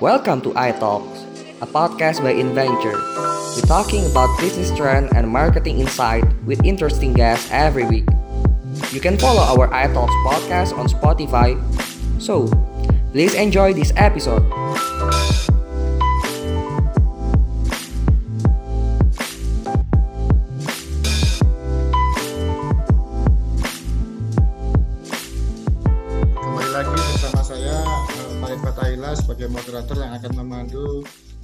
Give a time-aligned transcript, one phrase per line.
[0.00, 1.26] Welcome to iTalks,
[1.58, 2.94] a podcast by Inventure.
[3.58, 8.06] We're talking about business trend and marketing insight with interesting guests every week.
[8.92, 11.58] You can follow our iTalks podcast on Spotify.
[12.22, 12.46] So,
[13.10, 14.46] please enjoy this episode.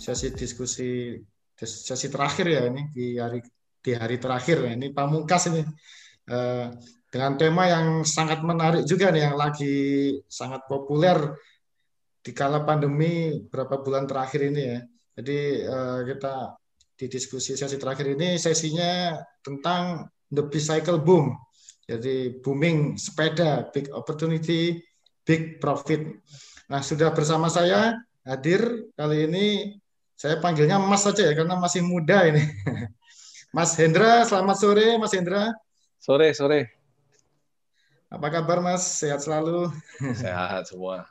[0.04, 1.16] Sesi diskusi
[1.56, 3.40] sesi terakhir ya ini di hari
[3.84, 4.72] di hari terakhir ya.
[4.76, 5.62] Ini pamungkas ini
[6.24, 6.66] Eh,
[7.12, 9.76] dengan tema yang sangat menarik juga nih yang lagi
[10.24, 11.36] sangat populer
[12.24, 14.78] di kala pandemi beberapa bulan terakhir ini ya.
[15.20, 16.56] Jadi eh, kita
[16.96, 21.36] di diskusi sesi terakhir ini sesinya tentang the bicycle boom.
[21.84, 24.80] Jadi booming sepeda, big opportunity,
[25.20, 26.00] big profit.
[26.72, 27.92] Nah, sudah bersama saya
[28.24, 29.46] hadir kali ini
[30.14, 32.42] saya panggilnya Mas saja ya karena masih muda ini.
[33.56, 35.50] Mas Hendra, selamat sore Mas Hendra.
[35.98, 36.70] Sore, sore.
[38.10, 38.82] Apa kabar Mas?
[38.82, 39.70] Sehat selalu?
[40.22, 41.06] Sehat semua.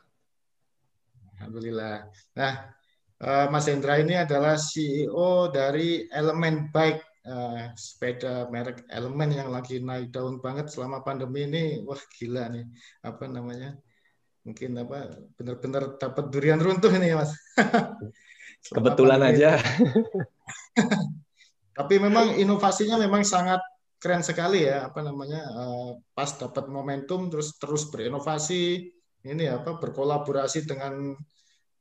[1.36, 2.08] Alhamdulillah.
[2.40, 2.72] Nah,
[3.20, 9.84] eh, Mas Hendra ini adalah CEO dari Element Bike, eh, sepeda merek Element yang lagi
[9.84, 11.84] naik daun banget selama pandemi ini.
[11.84, 12.64] Wah, gila nih.
[13.04, 13.76] Apa namanya?
[14.48, 15.12] Mungkin apa?
[15.36, 17.36] Benar-benar dapat durian runtuh ini, Mas.
[18.72, 19.60] Kebetulan aja.
[21.78, 23.60] Tapi memang inovasinya memang sangat
[23.98, 25.42] keren sekali ya, apa namanya?
[25.42, 28.92] eh, pas dapat momentum terus terus berinovasi,
[29.26, 31.16] ini apa berkolaborasi dengan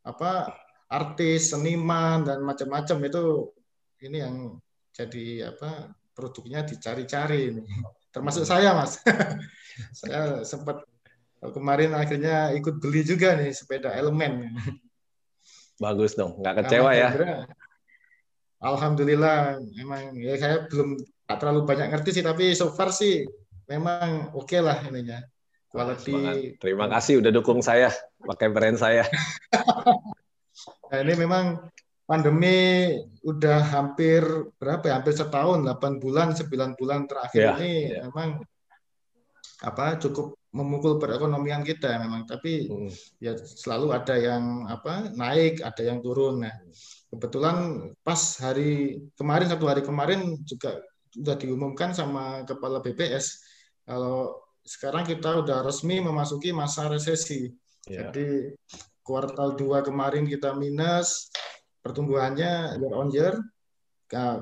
[0.03, 0.51] apa
[0.91, 3.25] artis, seniman dan macam-macam itu
[4.03, 4.37] ini yang
[4.93, 7.65] jadi apa produknya dicari-cari ini.
[8.13, 9.01] Termasuk saya, Mas.
[10.01, 10.85] saya sempat
[11.41, 14.53] kemarin akhirnya ikut beli juga nih sepeda elemen.
[15.81, 17.09] Bagus dong, nggak kecewa ya.
[18.63, 20.95] Alhamdulillah, memang ya saya belum
[21.27, 23.27] tak terlalu banyak ngerti sih, tapi so far sih
[23.67, 25.19] memang oke lah ininya.
[25.73, 26.05] Semangat.
[26.05, 26.61] Quality.
[26.61, 27.89] Terima kasih udah dukung saya,
[28.23, 29.05] pakai brand saya.
[30.93, 31.73] Nah, ini memang
[32.05, 32.93] pandemi
[33.25, 34.21] udah hampir
[34.61, 35.01] berapa ya?
[35.01, 38.13] Hampir setahun, 8 bulan, 9 bulan terakhir Ya, ini ya.
[38.13, 38.45] memang
[39.65, 42.93] apa cukup memukul perekonomian kita memang, tapi Hmm.
[43.19, 46.45] ya selalu ada yang apa naik, ada yang turun.
[46.45, 46.53] Nah,
[47.09, 50.77] kebetulan pas hari kemarin satu hari kemarin juga
[51.13, 53.41] sudah diumumkan sama kepala BPS
[53.89, 57.49] kalau sekarang kita udah resmi memasuki masa resesi.
[57.89, 58.09] Ya.
[58.09, 58.55] Jadi
[59.03, 61.33] kuartal 2 kemarin kita minus
[61.83, 63.35] pertumbuhannya year on year.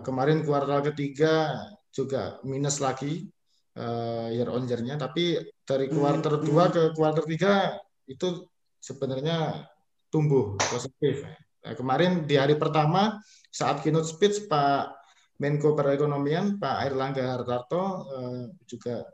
[0.03, 1.55] Kemarin kuartal ketiga
[1.95, 3.31] juga minus lagi
[3.81, 8.45] eh, year on year-nya, tapi dari kuartal 2 ke kuartal 3 itu
[8.77, 9.65] sebenarnya
[10.13, 11.25] tumbuh positif.
[11.61, 15.01] Nah, kemarin di hari pertama saat keynote speech Pak
[15.41, 19.05] Menko Perekonomian Pak Airlangga Hartarto eh, juga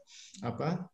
[0.42, 0.90] apa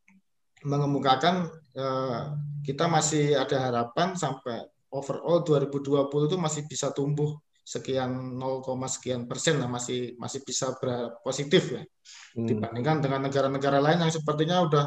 [0.63, 2.23] mengemukakan eh,
[2.63, 9.63] kita masih ada harapan sampai overall 2020 itu masih bisa tumbuh sekian 0, sekian persen
[9.63, 10.75] lah masih masih bisa
[11.23, 11.83] positif ya
[12.33, 12.49] Hmm.
[12.49, 14.85] dibandingkan dengan negara-negara lain yang sepertinya udah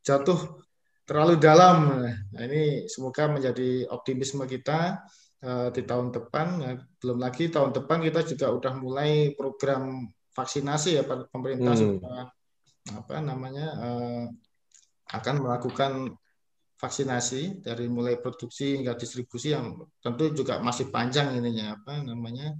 [0.00, 0.64] jatuh
[1.04, 2.02] terlalu dalam.
[2.32, 5.04] Nah, ini semoga menjadi optimisme kita
[5.44, 6.46] eh, di tahun depan.
[6.56, 12.00] Nah, belum lagi tahun depan kita juga udah mulai program vaksinasi ya pemerintah Hmm.
[12.00, 12.20] sudah
[12.96, 14.24] apa namanya eh,
[15.12, 15.92] akan melakukan
[16.76, 22.52] vaksinasi dari mulai produksi hingga distribusi yang tentu juga masih panjang ininya apa namanya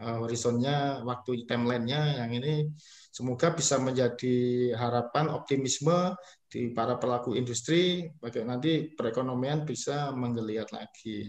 [0.00, 2.72] eh, horizonnya waktu timelinenya yang ini
[3.12, 6.16] semoga bisa menjadi harapan optimisme
[6.48, 11.28] di para pelaku industri bagaimana nanti perekonomian bisa menggeliat lagi.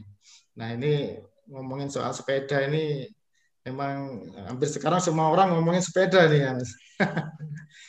[0.55, 1.19] Nah ini
[1.51, 3.03] ngomongin soal sepeda ini
[3.67, 6.51] memang hampir sekarang semua orang ngomongin sepeda nih ya.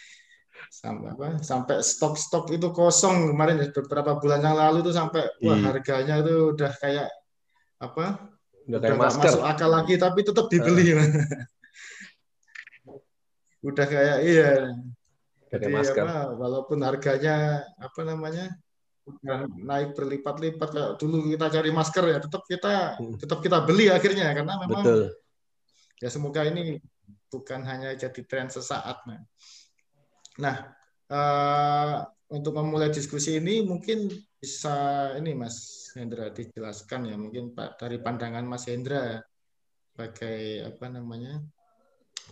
[0.71, 5.59] sampai apa sampai stok-stok itu kosong kemarin ya, beberapa bulan yang lalu tuh sampai wah
[5.59, 5.67] Iya.
[5.67, 7.09] harganya itu udah kayak
[7.83, 8.31] apa
[8.71, 9.31] Udah udah kayak nggak masker.
[9.35, 10.87] masuk akal lagi tapi tetap dibeli
[13.61, 14.51] udah kayak iya
[15.51, 16.05] Udah jadi masker.
[16.07, 17.37] apa walaupun harganya
[17.77, 18.47] apa namanya
[19.05, 23.19] udah naik berlipat-lipat kayak dulu kita cari masker ya tetap kita Hmm.
[23.19, 25.03] tetap kita beli akhirnya karena memang Betul.
[25.99, 26.79] ya semoga ini
[27.27, 29.19] bukan hanya jadi tren sesaat nah,
[30.41, 30.57] nah
[31.07, 31.97] eh,
[32.31, 34.09] untuk memulai diskusi ini mungkin
[34.41, 39.21] bisa ini Mas Hendra dijelaskan ya mungkin Pak dari pandangan Mas Hendra
[39.93, 41.45] sebagai apa namanya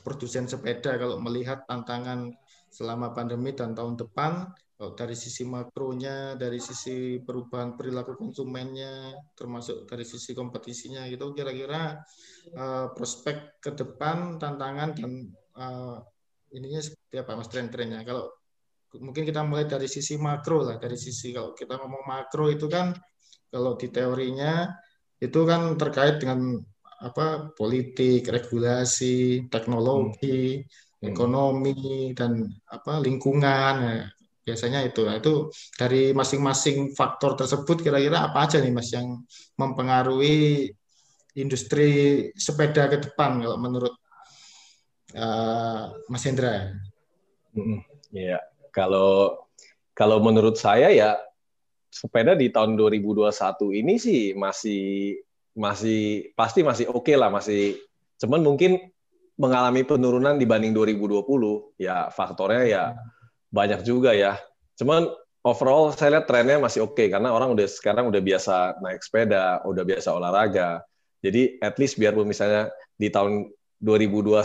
[0.01, 2.33] produsen sepeda kalau melihat tantangan
[2.73, 9.91] selama pandemi dan tahun depan kalau dari sisi makronya, dari sisi perubahan perilaku konsumennya, termasuk
[9.91, 11.99] dari sisi kompetisinya itu kira-kira
[12.55, 15.99] uh, prospek ke depan, tantangan dan uh,
[16.55, 16.79] ininya
[17.17, 18.05] apa mas tren-trennya?
[18.05, 18.29] Kalau
[19.01, 22.93] mungkin kita mulai dari sisi makro lah, dari sisi kalau kita ngomong makro itu kan
[23.49, 24.69] kalau di teorinya
[25.19, 26.61] itu kan terkait dengan
[26.99, 31.09] apa politik, regulasi, teknologi, hmm.
[31.09, 33.75] ekonomi dan apa lingkungan.
[33.85, 34.05] Ya
[34.49, 39.21] biasanya itu nah, itu dari masing-masing faktor tersebut kira-kira apa aja nih mas yang
[39.61, 40.73] mempengaruhi
[41.37, 41.89] industri
[42.33, 43.93] sepeda ke depan kalau menurut
[45.13, 46.73] uh, Mas Hendra
[48.15, 48.39] ya
[48.71, 49.39] kalau
[49.93, 51.19] kalau menurut saya ya
[51.89, 53.29] sepeda di tahun 2021
[53.75, 55.19] ini sih masih
[55.59, 57.81] masih pasti masih oke okay lah masih
[58.21, 58.79] cuman mungkin
[59.39, 62.85] mengalami penurunan dibanding 2020 ya faktornya ya
[63.49, 64.37] banyak juga ya.
[64.77, 65.09] Cuman
[65.43, 69.65] overall saya lihat trennya masih oke okay, karena orang udah sekarang udah biasa naik sepeda,
[69.65, 70.85] udah biasa olahraga.
[71.25, 73.51] Jadi at least biar misalnya di tahun
[73.83, 74.43] 2021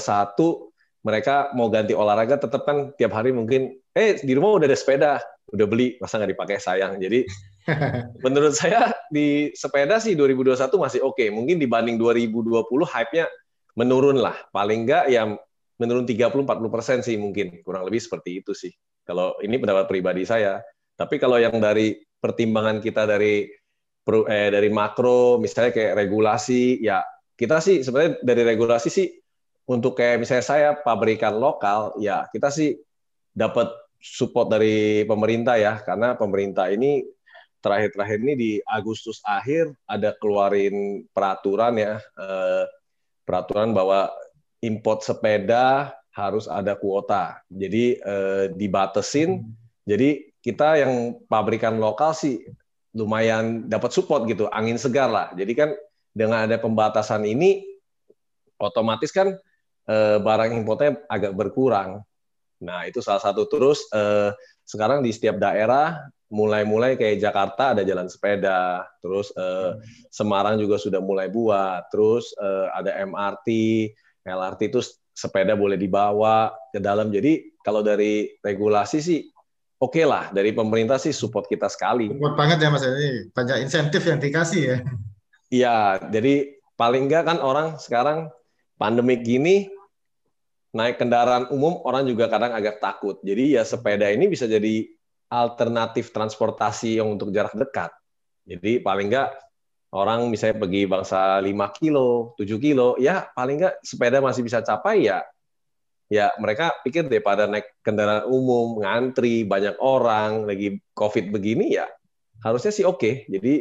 [1.04, 5.14] mereka mau ganti olahraga tetap kan tiap hari mungkin eh di rumah udah ada sepeda,
[5.52, 6.98] udah beli, masa nggak dipakai sayang.
[6.98, 7.28] Jadi
[8.26, 11.20] menurut saya di sepeda sih 2021 masih oke.
[11.20, 11.28] Okay.
[11.30, 13.28] Mungkin dibanding 2020 hype-nya
[13.76, 14.36] menurun lah.
[14.56, 15.36] Paling nggak yang
[15.78, 17.60] menurun 30-40 persen sih mungkin.
[17.62, 18.72] Kurang lebih seperti itu sih.
[19.04, 20.64] Kalau ini pendapat pribadi saya.
[20.96, 23.44] Tapi kalau yang dari pertimbangan kita dari
[24.08, 27.04] eh, dari makro, misalnya kayak regulasi, ya
[27.34, 29.08] kita sih sebenarnya dari regulasi sih
[29.64, 32.76] untuk kayak misalnya saya pabrikan lokal, ya kita sih
[33.32, 33.72] dapat
[34.04, 37.08] support dari pemerintah ya, karena pemerintah ini
[37.64, 42.64] terakhir-terakhir ini di Agustus akhir ada keluarin peraturan ya, eh,
[43.24, 44.12] peraturan bahwa
[44.60, 47.40] import sepeda harus ada kuota.
[47.48, 49.40] Jadi eh, dibatesin.
[49.40, 49.56] Hmm.
[49.88, 52.44] Jadi kita yang pabrikan lokal sih
[52.92, 55.32] lumayan dapat support gitu, angin segar lah.
[55.34, 55.70] Jadi kan
[56.12, 57.64] dengan ada pembatasan ini,
[58.60, 59.34] otomatis kan
[59.88, 62.04] eh, barang importnya agak berkurang.
[62.64, 63.48] Nah itu salah satu.
[63.48, 64.32] Terus eh,
[64.64, 66.00] sekarang di setiap daerah
[66.34, 69.78] mulai-mulai kayak Jakarta ada jalan sepeda, terus eh,
[70.10, 73.48] Semarang juga sudah mulai buat, terus eh, ada MRT,
[74.26, 74.82] LRT itu
[75.14, 77.14] sepeda boleh dibawa ke dalam.
[77.14, 79.20] Jadi kalau dari regulasi sih
[79.78, 82.10] oke okay lah dari pemerintah sih support kita sekali.
[82.10, 84.78] Support banget ya Mas ini banyak insentif yang dikasih ya.
[85.54, 85.78] Iya,
[86.10, 88.34] jadi paling enggak kan orang sekarang
[88.84, 89.72] pandemik gini
[90.76, 93.16] naik kendaraan umum orang juga kadang agak takut.
[93.24, 94.84] Jadi ya sepeda ini bisa jadi
[95.32, 97.96] alternatif transportasi yang untuk jarak dekat.
[98.44, 99.32] Jadi paling enggak
[99.96, 105.08] orang misalnya pergi bangsa 5 kilo, 7 kilo, ya paling nggak sepeda masih bisa capai
[105.08, 105.24] ya.
[106.12, 111.88] Ya mereka pikir daripada naik kendaraan umum, ngantri, banyak orang, lagi COVID begini ya
[112.44, 113.00] harusnya sih oke.
[113.00, 113.14] Okay.
[113.32, 113.54] Jadi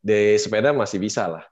[0.00, 1.44] di sepeda masih bisa lah.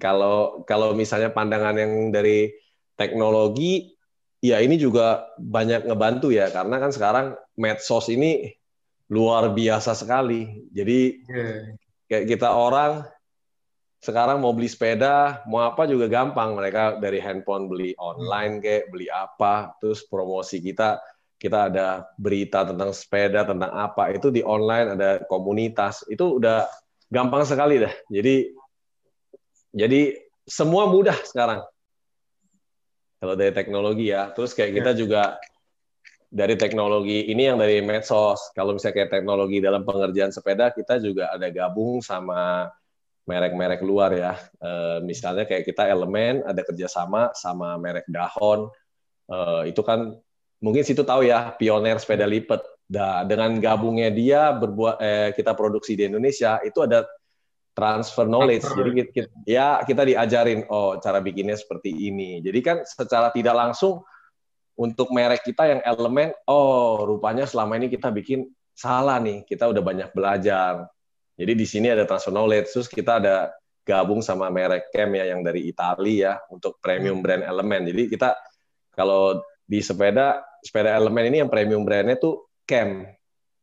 [0.00, 2.48] Kalau kalau misalnya pandangan yang dari
[2.96, 3.92] teknologi,
[4.40, 7.26] ya ini juga banyak ngebantu ya karena kan sekarang
[7.60, 8.56] medsos ini
[9.12, 10.64] luar biasa sekali.
[10.72, 11.76] Jadi yeah
[12.10, 13.06] kayak kita orang
[14.02, 16.58] sekarang mau beli sepeda, mau apa juga gampang.
[16.58, 20.98] Mereka dari handphone beli online kayak beli apa, terus promosi kita
[21.40, 26.04] kita ada berita tentang sepeda, tentang apa, itu di online ada komunitas.
[26.10, 26.68] Itu udah
[27.08, 27.92] gampang sekali dah.
[28.12, 28.52] Jadi
[29.70, 31.62] jadi semua mudah sekarang.
[33.20, 34.32] Kalau dari teknologi ya.
[34.34, 34.98] Terus kayak kita ya.
[34.98, 35.22] juga
[36.30, 38.50] dari teknologi ini yang dari medsos.
[38.56, 42.70] Kalau misalnya kayak teknologi dalam pengerjaan sepeda, kita juga ada gabung sama
[43.28, 44.32] merek-merek luar ya.
[44.58, 44.70] E,
[45.04, 48.72] misalnya kayak kita elemen ada kerjasama sama merek Dahon.
[49.28, 49.36] E,
[49.70, 50.16] itu kan
[50.64, 52.64] mungkin situ tahu ya pioner sepeda lipat.
[52.90, 57.06] Nah, dengan gabungnya dia berbuat eh, kita produksi di Indonesia itu ada
[57.74, 58.66] transfer knowledge.
[58.66, 62.42] Jadi kita, ya kita diajarin oh cara bikinnya seperti ini.
[62.42, 64.02] Jadi kan secara tidak langsung
[64.80, 69.82] untuk merek kita yang elemen, oh rupanya selama ini kita bikin salah nih, kita udah
[69.84, 70.88] banyak belajar.
[71.36, 73.52] Jadi di sini ada transfer knowledge, terus kita ada
[73.84, 77.24] gabung sama merek Cam ya yang dari Italia ya untuk premium hmm.
[77.24, 77.82] brand elemen.
[77.88, 78.36] Jadi kita
[78.92, 83.04] kalau di sepeda sepeda elemen ini yang premium brandnya tuh Cam.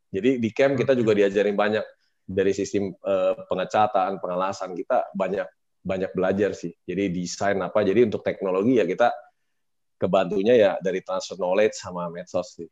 [0.09, 1.85] Jadi di Cam kita juga diajarin banyak
[2.27, 5.47] dari sistem uh, pengecatan, pengelasan kita banyak
[5.79, 6.75] banyak belajar sih.
[6.83, 7.79] Jadi desain apa.
[7.87, 9.07] Jadi untuk teknologi ya kita
[9.95, 12.67] kebantunya ya dari transfer knowledge sama medsos sih.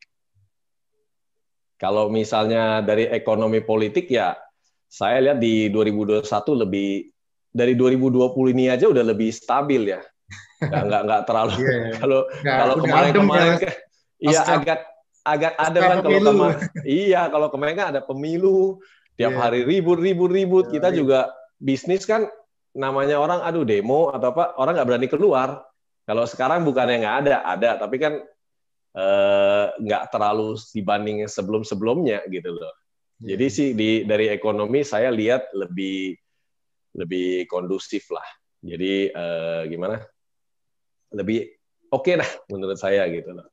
[1.80, 4.36] Kalau misalnya dari ekonomi politik ya
[4.92, 6.28] saya lihat di 2021
[6.68, 7.10] lebih
[7.56, 10.04] dari 2020 ini aja udah lebih stabil ya.
[10.60, 11.64] Nggak nggak, nggak terlalu yeah.
[11.64, 11.96] Iya.
[12.04, 13.72] kalau kalau kemarin-kemarin ya.
[14.20, 14.80] iya agak
[15.26, 16.60] agak ada kan kalau kemarin.
[16.86, 18.78] Iya, kalau kemarin kan ada pemilu,
[19.16, 19.42] tiap yeah.
[19.42, 20.66] hari ribut ribut ribut.
[20.70, 20.98] Yeah, Kita yeah.
[20.98, 21.20] juga
[21.60, 22.28] bisnis kan
[22.76, 25.64] namanya orang aduh demo atau apa orang nggak berani keluar.
[26.06, 28.22] Kalau sekarang bukannya nggak ada, ada, tapi kan
[28.94, 32.74] eh, nggak terlalu dibanding sebelum-sebelumnya gitu loh.
[33.24, 33.34] Yeah.
[33.34, 36.14] Jadi sih di dari ekonomi saya lihat lebih
[36.96, 38.26] lebih kondusif lah.
[38.66, 40.02] Jadi uh, gimana?
[41.14, 41.54] Lebih
[41.92, 43.48] oke okay lah menurut saya gitu loh.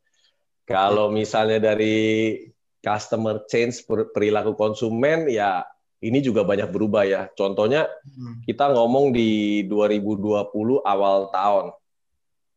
[0.63, 2.39] Kalau misalnya dari
[2.83, 5.63] customer change perilaku konsumen ya
[6.03, 7.31] ini juga banyak berubah ya.
[7.31, 8.43] Contohnya hmm.
[8.43, 11.71] kita ngomong di 2020 awal tahun.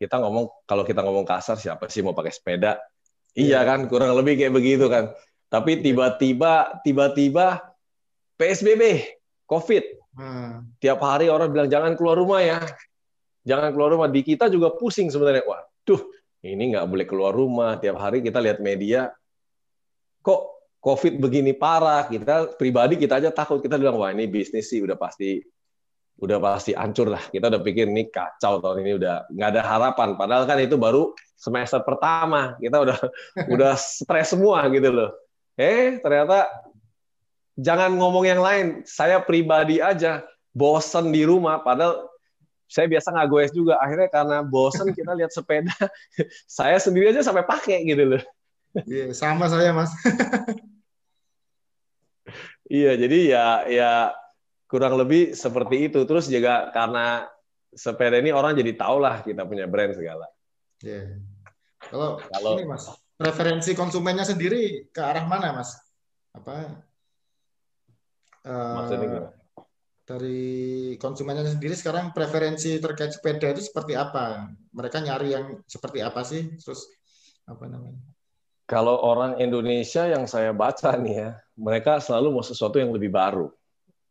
[0.02, 2.82] Kita ngomong kalau kita ngomong kasar siapa sih mau pakai sepeda?
[3.38, 3.64] Iya yeah.
[3.64, 5.14] kan kurang lebih kayak begitu kan.
[5.48, 7.62] Tapi tiba-tiba tiba-tiba
[8.36, 9.14] PSBB,
[9.46, 9.84] COVID.
[10.18, 10.74] Hmm.
[10.82, 12.60] Tiap hari orang bilang jangan keluar rumah ya.
[13.46, 14.10] Jangan keluar rumah.
[14.10, 15.46] Di kita juga pusing sebenarnya.
[15.46, 16.02] Wah, tuh
[16.42, 17.78] ini nggak boleh keluar rumah.
[17.78, 19.14] Tiap hari kita lihat media,
[20.26, 20.42] kok
[20.82, 23.62] COVID begini parah, kita pribadi kita aja takut.
[23.62, 25.42] Kita bilang wah ini bisnis sih udah pasti
[26.22, 27.22] udah pasti hancur lah.
[27.30, 30.14] Kita udah pikir ini kacau tahun ini udah nggak ada harapan.
[30.14, 32.54] Padahal kan itu baru semester pertama.
[32.62, 32.98] Kita udah
[33.54, 35.10] udah stres semua gitu loh.
[35.58, 36.50] Eh ternyata
[37.58, 38.86] jangan ngomong yang lain.
[38.86, 40.22] Saya pribadi aja
[40.54, 41.66] bosen di rumah.
[41.66, 42.14] Padahal
[42.70, 43.82] saya biasa nggak goes juga.
[43.82, 45.74] Akhirnya karena bosen kita lihat sepeda,
[46.62, 48.22] saya sendiri aja sampai pakai gitu loh.
[48.84, 49.96] Iya, sama saya mas.
[52.66, 53.92] Iya, jadi ya ya
[54.66, 56.02] kurang lebih seperti itu.
[56.04, 57.30] Terus juga karena
[57.72, 60.26] sepeda ini orang jadi tahu lah kita punya brand segala.
[60.82, 61.22] Iya.
[61.86, 65.78] Kalau kalau ini mas, preferensi konsumennya sendiri ke arah mana mas?
[66.34, 66.82] Apa?
[68.46, 69.30] Uh,
[70.06, 74.54] Dari konsumennya sendiri sekarang preferensi terkait sepeda itu seperti apa?
[74.70, 76.54] Mereka nyari yang seperti apa sih?
[76.62, 76.86] Terus
[77.46, 78.15] apa namanya?
[78.66, 83.54] Kalau orang Indonesia yang saya baca nih ya, mereka selalu mau sesuatu yang lebih baru,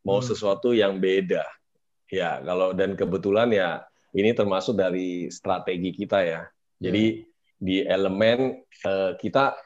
[0.07, 0.27] mau hmm.
[0.31, 1.43] sesuatu yang beda.
[2.07, 3.83] Ya, kalau dan kebetulan ya
[4.15, 6.41] ini termasuk dari strategi kita ya.
[6.79, 7.23] Jadi hmm.
[7.59, 9.59] di elemen uh, kita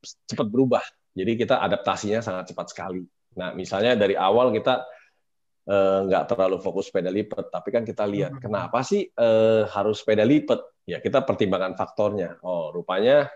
[0.00, 0.84] cepat berubah.
[1.12, 3.04] Jadi kita adaptasinya sangat cepat sekali.
[3.36, 4.80] Nah, misalnya dari awal kita
[5.68, 8.42] uh, nggak terlalu fokus sepeda lipat, tapi kan kita lihat hmm.
[8.48, 10.88] kenapa sih uh, harus sepeda lipat?
[10.88, 12.40] Ya kita pertimbangkan faktornya.
[12.40, 13.28] Oh, rupanya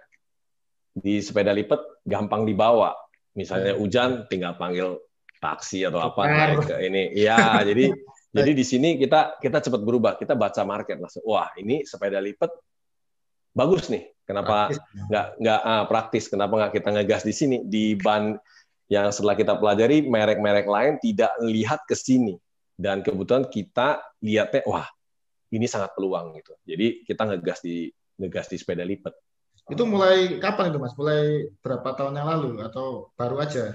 [0.96, 2.96] di sepeda lipat gampang dibawa.
[3.36, 3.78] Misalnya iya.
[3.78, 4.96] hujan tinggal panggil
[5.36, 7.12] taksi atau apa naik ke ini.
[7.12, 7.92] Iya, jadi
[8.36, 10.16] jadi di sini kita kita cepat berubah.
[10.16, 11.20] Kita baca market langsung.
[11.28, 12.48] Wah, ini sepeda lipat
[13.52, 14.08] bagus nih.
[14.24, 14.72] Kenapa
[15.12, 16.32] nggak nggak ah, praktis?
[16.32, 17.56] Kenapa nggak kita ngegas di sini?
[17.68, 18.34] Di ban
[18.88, 22.38] yang setelah kita pelajari merek-merek lain tidak lihat ke sini
[22.78, 24.86] dan kebetulan kita lihatnya wah
[25.52, 26.54] ini sangat peluang gitu.
[26.64, 29.14] Jadi kita ngegas di ngegas di sepeda lipat.
[29.66, 30.94] Itu mulai kapan itu Mas?
[30.94, 33.74] Mulai berapa tahun yang lalu atau baru aja?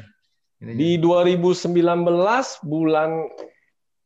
[0.63, 0.77] Ini.
[0.77, 1.67] Di 2019
[2.63, 3.09] bulan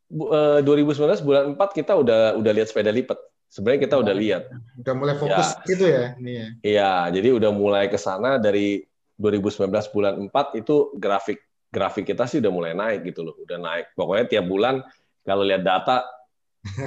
[0.09, 3.19] 2019 eh, bulan 4 kita udah udah lihat sepeda lipat.
[3.53, 4.43] Sebenarnya kita udah lihat.
[4.81, 5.67] Udah mulai fokus ya.
[5.69, 6.47] gitu ya ini ya.
[6.65, 8.81] Iya, jadi udah mulai ke sana dari
[9.21, 11.39] 2019 bulan 4 itu grafik
[11.69, 13.85] grafik kita sih udah mulai naik gitu loh, udah naik.
[13.93, 14.81] Pokoknya tiap bulan
[15.21, 16.07] kalau lihat data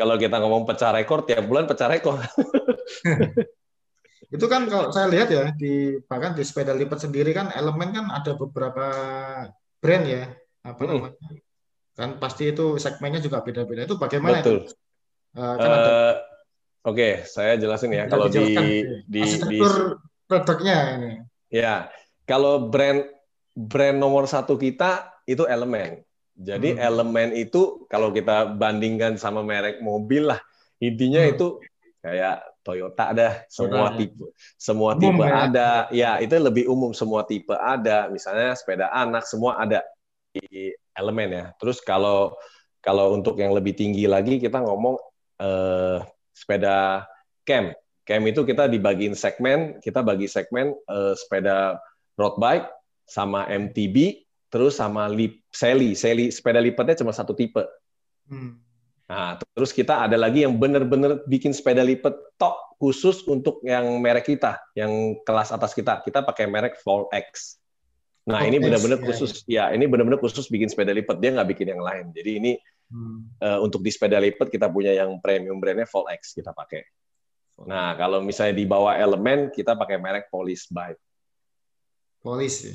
[0.00, 2.20] kalau kita ngomong pecah rekor tiap bulan pecah rekor.
[4.30, 8.06] Itu kan kalau saya lihat ya di bahkan di sepeda lipat sendiri kan elemen kan
[8.10, 8.86] ada beberapa
[9.78, 10.34] brand ya
[10.66, 10.90] apa hmm.
[10.90, 11.30] namanya
[11.96, 14.68] kan pasti itu segmennya juga beda-beda itu bagaimana Betul.
[14.68, 14.74] itu?
[15.36, 16.14] Uh, kan uh,
[16.86, 18.06] Oke, okay, saya jelasin ya.
[18.06, 18.54] Kalau di
[19.10, 19.58] di, di
[20.30, 21.12] produknya ini.
[21.50, 21.90] Ya,
[22.22, 23.02] kalau brand
[23.58, 26.06] brand nomor satu kita itu elemen.
[26.38, 26.78] Jadi hmm.
[26.78, 30.38] elemen itu kalau kita bandingkan sama merek mobil lah,
[30.78, 31.32] intinya hmm.
[31.34, 31.46] itu
[32.06, 34.26] kayak Toyota ada semua tipe
[34.58, 35.46] semua tipe ya.
[35.46, 35.70] ada.
[35.94, 38.10] Ya itu lebih umum semua tipe ada.
[38.10, 39.86] Misalnya sepeda anak semua ada
[40.34, 41.46] di elemen ya.
[41.62, 42.34] Terus kalau
[42.82, 44.98] kalau untuk yang lebih tinggi lagi kita ngomong
[45.38, 46.02] eh,
[46.34, 47.06] sepeda
[47.46, 51.78] camp camp itu kita dibagiin segmen kita bagi segmen eh, sepeda
[52.18, 52.66] road bike
[53.06, 55.94] sama MTB terus sama lip seli.
[55.94, 57.62] Seli sepeda lipatnya cuma satu tipe.
[58.26, 58.65] Hmm.
[59.06, 64.26] Nah, terus kita ada lagi yang benar-benar bikin sepeda lipat tok khusus untuk yang merek
[64.26, 66.02] kita, yang kelas atas kita.
[66.02, 67.56] Kita pakai merek Fall X.
[68.26, 69.46] Nah, oh, ini benar-benar ya, khusus.
[69.46, 69.70] Ya.
[69.70, 71.22] ya, ini benar-benar khusus bikin sepeda lipat.
[71.22, 72.10] Dia nggak bikin yang lain.
[72.10, 72.52] Jadi ini
[72.90, 73.38] hmm.
[73.38, 76.82] uh, untuk di sepeda lipat kita punya yang premium brandnya Fall X kita pakai.
[77.62, 81.00] Nah, kalau misalnya di bawah elemen kita pakai merek Police Bike.
[82.26, 82.66] Police.
[82.66, 82.74] Ya,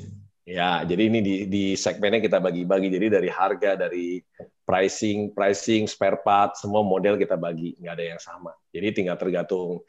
[0.82, 2.90] jadi ini di, di segmennya kita bagi-bagi.
[2.90, 4.18] Jadi dari harga, dari
[4.66, 8.50] pricing, pricing, spare part, semua model kita bagi, nggak ada yang sama.
[8.74, 9.86] Jadi tinggal tergantung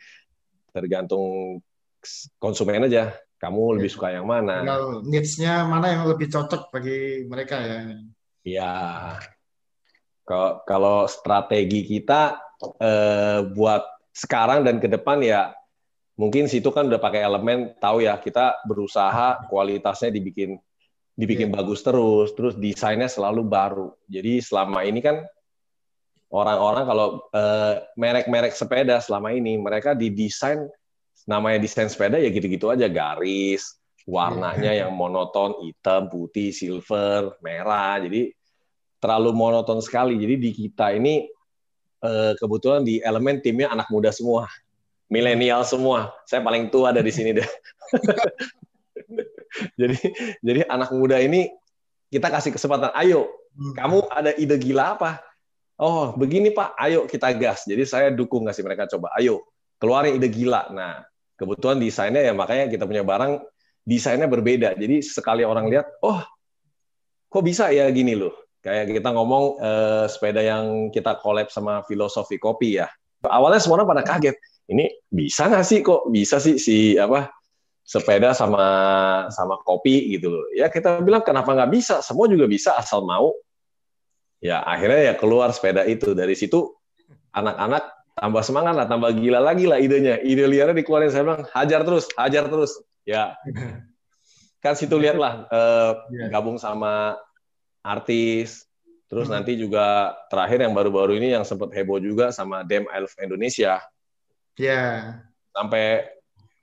[0.73, 1.57] tergantung
[2.37, 3.13] konsumen aja.
[3.43, 4.63] kamu lebih suka yang mana?
[4.63, 7.79] Tinggal needs-nya mana yang lebih cocok bagi mereka ya.
[8.47, 8.73] Iya.
[10.23, 12.39] Kalau kalau strategi kita
[12.79, 13.83] eh, buat
[14.15, 15.51] sekarang dan ke depan ya
[16.13, 20.61] mungkin situ kan udah pakai elemen tahu ya kita berusaha kualitasnya dibikin
[21.13, 21.55] dibikin Iya.
[21.61, 23.93] bagus terus, terus desainnya selalu baru.
[24.09, 25.21] Jadi selama ini kan
[26.33, 30.65] orang-orang kalau eh, merek-merek sepeda selama ini mereka didesain
[31.29, 33.77] namanya desain sepeda ya gitu-gitu aja garis,
[34.09, 38.01] warnanya yang monoton, hitam, putih, silver, merah.
[38.01, 38.33] Jadi
[38.97, 40.17] terlalu monoton sekali.
[40.17, 41.29] Jadi di kita ini
[42.01, 44.49] eh, kebetulan di elemen timnya anak muda semua,
[45.13, 46.09] milenial semua.
[46.25, 47.49] Saya paling tua ada di sini deh.
[49.79, 49.97] jadi
[50.41, 51.53] jadi anak muda ini
[52.09, 53.73] kita kasih kesempatan, ayo Hmm.
[53.77, 55.21] kamu ada ide gila apa?
[55.77, 57.65] Oh, begini Pak, ayo kita gas.
[57.65, 59.13] Jadi saya dukung ngasih mereka coba.
[59.17, 59.45] Ayo,
[59.77, 60.69] keluarin ide gila.
[60.73, 61.05] Nah,
[61.37, 63.41] kebetulan desainnya ya makanya kita punya barang
[63.85, 64.73] desainnya berbeda.
[64.77, 66.21] Jadi sekali orang lihat, oh,
[67.29, 68.33] kok bisa ya gini loh.
[68.63, 72.87] Kayak kita ngomong eh, sepeda yang kita collab sama filosofi kopi ya.
[73.25, 74.37] Awalnya semua orang pada kaget.
[74.63, 77.27] Ini bisa nggak sih kok bisa sih si apa
[77.83, 78.63] sepeda sama
[79.27, 80.45] sama kopi gitu loh.
[80.55, 81.99] Ya kita bilang kenapa nggak bisa?
[81.99, 83.35] Semua juga bisa asal mau.
[84.39, 86.15] Ya akhirnya ya keluar sepeda itu.
[86.15, 86.71] Dari situ
[87.35, 87.83] anak-anak
[88.15, 90.23] tambah semangat lah, tambah gila lagi lah idenya.
[90.23, 92.71] Ide liarnya dikeluarin saya bilang hajar terus, hajar terus.
[93.03, 93.35] Ya
[94.63, 96.25] kan situ lihatlah eh, Iya.
[96.31, 97.19] gabung sama
[97.83, 98.63] artis.
[99.11, 99.43] Terus Hmm.
[99.43, 103.83] nanti juga terakhir yang baru-baru ini yang sempat heboh juga sama Dem Elf Indonesia
[104.57, 105.17] Ya.
[105.53, 106.05] sampai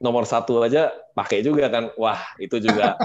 [0.01, 2.97] nomor satu aja pakai juga kan wah itu juga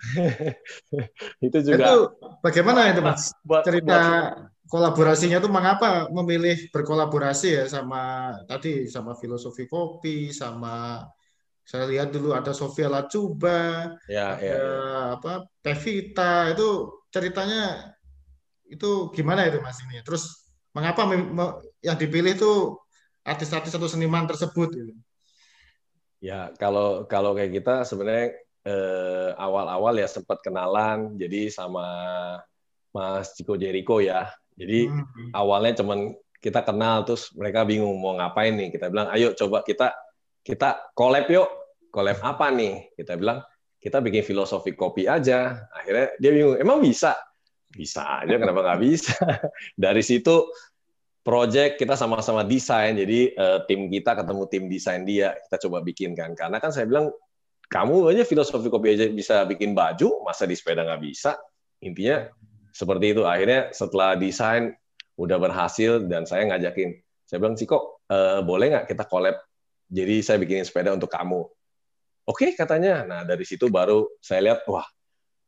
[1.46, 1.96] itu juga Itu
[2.42, 3.30] bagaimana itu Mas?
[3.46, 11.02] buat, Cerita buat- kolaborasinya itu mengapa memilih berkolaborasi ya sama tadi sama filosofi kopi sama
[11.66, 14.58] saya lihat dulu ada Sofia Lacuba, ya, ada ya, ya.
[15.14, 17.94] apa Pevita itu ceritanya
[18.66, 20.02] itu gimana itu Mas ini?
[20.02, 21.06] Terus mengapa
[21.82, 22.74] yang dipilih itu
[23.30, 24.92] artis-artis atau seniman tersebut gitu?
[26.20, 31.86] Ya, kalau kalau kayak kita sebenarnya eh, awal-awal ya sempat kenalan jadi sama
[32.92, 34.28] Mas Chico Jericho ya.
[34.58, 35.32] Jadi Hmm.
[35.32, 38.68] awalnya cuman kita kenal terus mereka bingung mau ngapain nih.
[38.68, 39.96] Kita bilang ayo coba kita
[40.44, 41.48] kita collab yuk.
[41.88, 42.92] Collab apa nih?
[42.92, 43.40] Kita bilang
[43.80, 45.56] kita bikin filosofi kopi aja.
[45.72, 47.16] Akhirnya dia bingung emang bisa?
[47.72, 49.16] Bisa aja kenapa nggak bisa?
[49.88, 50.52] Dari situ
[51.30, 52.98] project kita sama-sama desain.
[52.98, 56.34] Jadi eh, tim kita ketemu tim desain dia kita coba bikin kan.
[56.34, 57.14] Karena kan saya bilang
[57.70, 61.38] kamu aja filosofi kopi aja bisa bikin baju masa di sepeda nggak bisa?
[61.86, 62.26] Intinya
[62.74, 63.22] seperti itu.
[63.22, 64.74] Akhirnya setelah desain
[65.14, 66.98] udah berhasil dan saya ngajakin.
[67.30, 69.38] Saya bilang Ciko eh, boleh nggak kita collab?
[69.86, 71.46] Jadi saya bikinin sepeda untuk kamu.
[72.26, 73.06] Oke katanya.
[73.06, 74.86] Nah dari situ baru saya lihat wah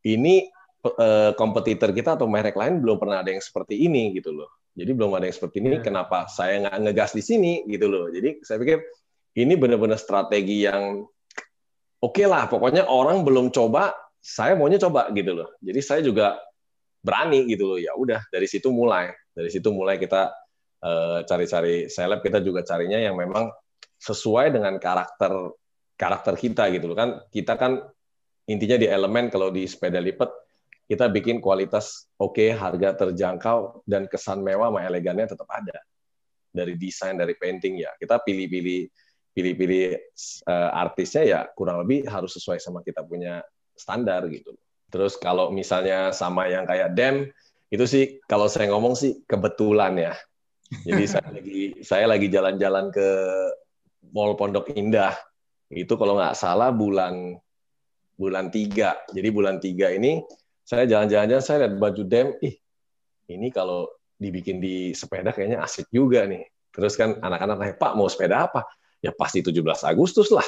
[0.07, 0.47] ini
[0.87, 4.91] eh, kompetitor kita atau merek lain belum pernah ada yang seperti ini gitu loh jadi
[4.97, 5.85] belum ada yang seperti ini Ya.
[5.85, 8.09] kenapa saya nggak ngegas di sini gitu loh.
[8.09, 8.81] Jadi saya pikir
[9.37, 11.05] ini benar-benar strategi yang
[12.01, 12.49] oke lah.
[12.49, 15.53] Pokoknya orang belum coba saya maunya coba gitu loh.
[15.61, 16.41] Jadi saya juga
[17.05, 17.79] berani gitu loh.
[17.79, 19.13] Ya udah dari situ mulai.
[19.37, 20.33] Dari situ mulai kita
[20.81, 22.25] eh, cari-cari seleb.
[22.25, 23.53] Kita juga carinya yang memang
[24.01, 25.53] sesuai dengan karakter
[26.01, 26.97] karakter kita gitu loh.
[26.97, 27.77] Kan kita kan
[28.49, 30.33] intinya di elemen kalau di sepeda lipat
[30.93, 35.81] kita bikin kualitas oke harga terjangkau dan kesan mewah sama elegannya tetap ada
[36.53, 38.93] dari desain dari painting ya kita pilih-pilih
[39.33, 39.85] pilih-pilih
[40.45, 43.41] eh, artisnya ya kurang lebih harus sesuai sama kita punya
[43.73, 44.53] standar gitu
[44.93, 47.33] Terus kalau misalnya sama yang kayak Dem,
[47.73, 50.15] itu sih kalau saya ngomong sih kebetulan ya.
[50.85, 53.09] Jadi saya lagi saya lagi jalan-jalan ke
[54.13, 55.17] Mall Pondok Indah.
[55.73, 57.41] Itu kalau nggak salah bulan
[58.21, 59.01] bulan tiga.
[59.17, 60.21] Jadi bulan tiga ini
[60.63, 62.55] saya jalan-jalan saya lihat baju Dem, ih
[63.31, 66.47] ini kalau dibikin di sepeda kayaknya asik juga nih.
[66.73, 68.65] Terus kan anak-anak nanya, Pak mau sepeda apa?
[69.03, 70.47] Ya pasti 17 Agustus lah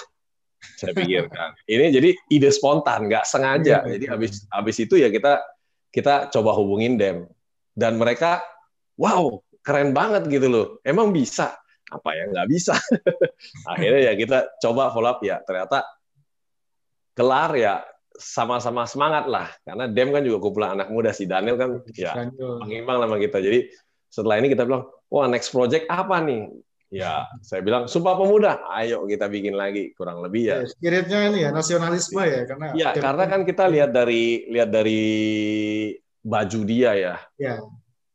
[0.76, 1.52] saya pikirkan.
[1.72, 3.84] Ini jadi ide spontan, nggak sengaja.
[3.84, 4.14] Iya, Jadi betul.
[4.16, 5.44] habis habis itu ya kita
[5.92, 7.28] kita coba hubungin dem
[7.76, 8.42] dan mereka
[8.96, 10.66] wow keren banget gitu loh.
[10.82, 11.54] Emang bisa?
[11.92, 12.74] Apa ya nggak bisa?
[13.72, 15.84] Akhirnya ya kita coba follow up ya ternyata
[17.14, 21.82] kelar ya sama-sama semangat lah karena dem kan juga kumpulan anak muda si Daniel kan
[21.94, 22.14] ya
[22.62, 23.42] pengimbang sama kita.
[23.42, 23.70] Jadi
[24.14, 26.46] setelah ini kita bilang, wah next project apa nih?
[26.94, 29.90] Ya, saya bilang, Sumpah Pemuda, ayo kita bikin lagi.
[29.98, 30.62] Kurang lebih ya.
[30.62, 35.02] Ya, spiritnya ini ya nasionalisme ya karena Ya, karena kan kita lihat dari lihat dari
[36.22, 37.14] baju dia ya.
[37.34, 37.58] Ya.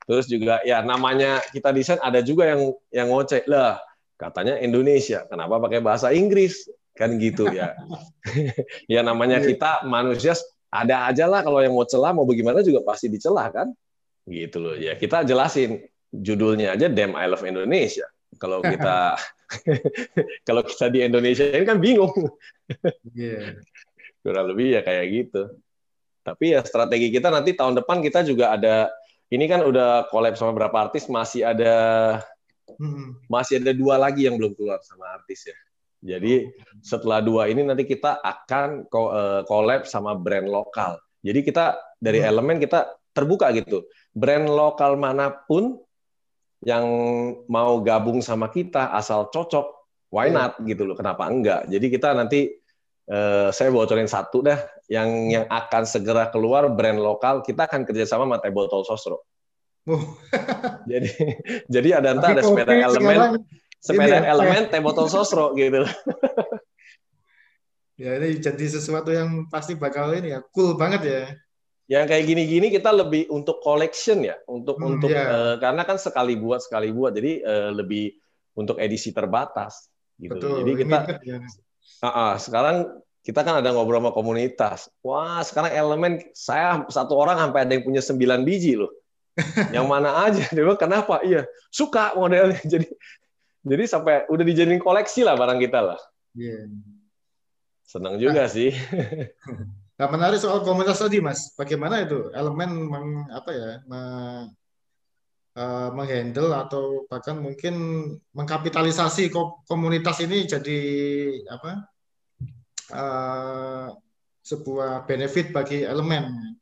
[0.07, 3.83] Terus juga ya namanya kita desain ada juga yang yang ngoceh lah.
[4.15, 6.71] Katanya Indonesia, kenapa pakai bahasa Inggris?
[6.99, 7.79] Kan gitu ya.
[8.91, 9.47] ya namanya iya.
[9.47, 10.35] kita manusia
[10.67, 13.67] ada aja lah kalau yang mau celah mau bagaimana juga pasti dicelah kan.
[14.27, 14.75] Gitu loh.
[14.75, 15.79] Ya kita jelasin
[16.11, 18.03] judulnya aja Damn I Love Indonesia.
[18.35, 19.15] Kalau kita
[20.47, 22.11] kalau kita di Indonesia ini kan bingung.
[23.15, 23.63] Yeah.
[24.19, 25.41] Kurang lebih ya kayak gitu.
[26.21, 28.91] Tapi ya strategi kita nanti tahun depan kita juga ada
[29.31, 31.73] ini kan udah collab sama beberapa artis masih ada
[32.77, 33.25] hmm.
[33.25, 35.57] masih ada dua lagi yang belum keluar sama artis ya.
[35.99, 36.47] Jadi
[36.79, 40.95] setelah dua ini nanti kita akan eh, collab sama brand lokal.
[41.19, 42.29] Jadi kita dari hmm.
[42.31, 43.83] elemen kita terbuka gitu.
[44.15, 45.75] Brand lokal mana pun
[46.63, 46.85] yang
[47.47, 49.67] mau gabung sama kita asal cocok,
[50.11, 50.95] why not gitu loh.
[50.95, 51.67] Kenapa enggak?
[51.67, 52.47] Jadi kita nanti
[53.11, 57.43] eh, saya bocorin satu dah yang yang akan segera keluar brand lokal.
[57.43, 59.27] Kita akan kerjasama sama Table Tol Sosro.
[59.87, 60.15] Oh.
[60.91, 61.11] jadi
[61.73, 63.43] jadi ada entah ada sepeda elemen
[63.79, 65.83] sepeda ya, elemen teh botol sosro gitu.
[68.03, 71.23] ya ini jadi sesuatu yang pasti bakal ini ya cool banget ya.
[71.89, 75.25] Yang kayak gini-gini kita lebih untuk collection ya, untuk hmm, untuk ya.
[75.25, 78.13] uh, karena kan sekali buat sekali buat, jadi uh, lebih
[78.53, 79.89] untuk edisi terbatas
[80.21, 80.37] gitu.
[80.37, 81.37] Betul, jadi kita ya.
[81.41, 82.93] uh, uh, sekarang
[83.25, 84.87] kita kan ada ngobrol sama komunitas.
[85.03, 88.93] Wah, sekarang elemen saya satu orang sampai ada yang punya sembilan biji loh.
[89.75, 90.43] yang mana aja?
[90.51, 91.23] Dia bilang, kenapa?
[91.23, 92.59] Iya, suka modelnya.
[92.73, 92.87] Jadi
[93.63, 95.99] jadi sampai udah dijadiin koleksi lah barang kita lah.
[96.37, 96.71] Yeah.
[97.83, 98.71] Senang juga nah, sih.
[99.99, 101.51] Nah, menarik soal komunitas tadi, Mas.
[101.59, 103.99] Bagaimana itu elemen meng, apa ya, me,
[105.59, 107.75] uh, menghandle atau bahkan mungkin
[108.31, 109.27] mengkapitalisasi
[109.67, 110.79] komunitas ini jadi
[111.51, 111.71] apa?
[112.95, 113.91] Uh,
[114.39, 116.55] sebuah benefit bagi elemen.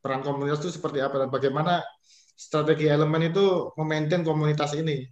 [0.00, 1.84] Peran komunitas itu seperti apa dan bagaimana
[2.32, 5.04] strategi elemen itu memaintain komunitas ini?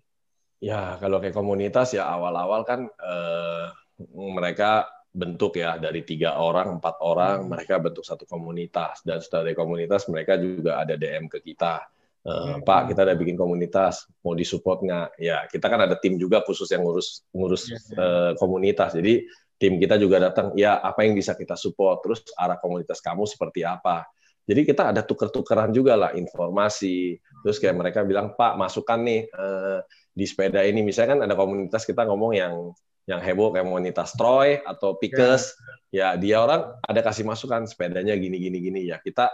[0.61, 3.66] Ya, kalau kayak komunitas ya awal-awal kan eh,
[4.12, 7.49] mereka bentuk ya dari tiga orang, empat orang, hmm.
[7.51, 11.83] mereka bentuk satu komunitas dan setelah dari komunitas mereka juga ada DM ke kita.
[12.20, 12.68] Uh, hmm.
[12.68, 15.09] Pak, kita ada bikin komunitas, mau disupport nggak?
[15.18, 17.96] Ya, kita kan ada tim juga khusus yang ngurus ngurus ya, ya.
[17.96, 18.92] Uh, komunitas.
[18.94, 19.25] Jadi
[19.57, 23.64] tim kita juga datang, ya apa yang bisa kita support, terus arah komunitas kamu seperti
[23.64, 24.07] apa.
[24.44, 27.16] Jadi kita ada tuker-tukeran juga lah informasi.
[27.40, 29.81] Terus kayak mereka bilang, Pak, masukkan nih uh,
[30.21, 30.85] di sepeda ini.
[30.85, 32.77] Misalnya kan ada komunitas kita ngomong yang
[33.09, 35.57] yang heboh kayak komunitas Troy atau Pikes.
[35.89, 36.13] Ya.
[36.13, 38.81] ya dia orang ada kasih masukan sepedanya gini gini gini.
[38.93, 39.33] Ya kita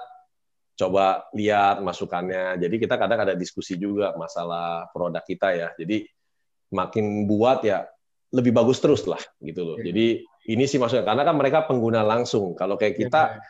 [0.79, 2.62] coba lihat masukannya.
[2.62, 5.68] Jadi kita kadang ada diskusi juga masalah produk kita ya.
[5.75, 6.07] Jadi
[6.70, 7.90] makin buat ya
[8.31, 9.77] lebih bagus terus lah gitu loh.
[9.79, 9.90] Ya.
[9.90, 12.55] jadi ini sih maksudnya karena kan mereka pengguna langsung.
[12.55, 13.42] Kalau kayak kita ya.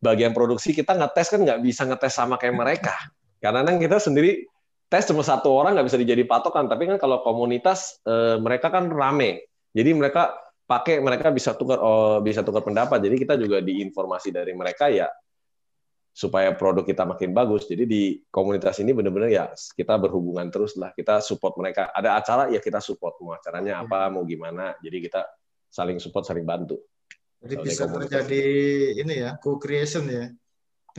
[0.00, 2.96] bagian produksi kita ngetes kan nggak bisa ngetes sama kayak mereka.
[3.38, 4.46] Karena kan kita sendiri
[4.88, 8.88] tes cuma satu orang nggak bisa dijadi patokan tapi kan kalau komunitas e, mereka kan
[8.88, 9.44] rame.
[9.76, 10.32] Jadi mereka
[10.64, 12.98] pakai mereka bisa tukar oh, bisa tukar pendapat.
[13.04, 15.08] Jadi kita juga diinformasi dari mereka ya
[16.12, 17.68] supaya produk kita makin bagus.
[17.68, 20.96] Jadi di komunitas ini benar-benar ya kita berhubungan terus lah.
[20.96, 21.92] Kita support mereka.
[21.92, 23.20] Ada acara ya kita support.
[23.20, 24.72] Mau acaranya apa mau gimana.
[24.80, 25.22] Jadi kita
[25.68, 26.80] saling support saling bantu.
[27.38, 28.42] Jadi bisa terjadi
[28.98, 30.26] ini ya co-creation ya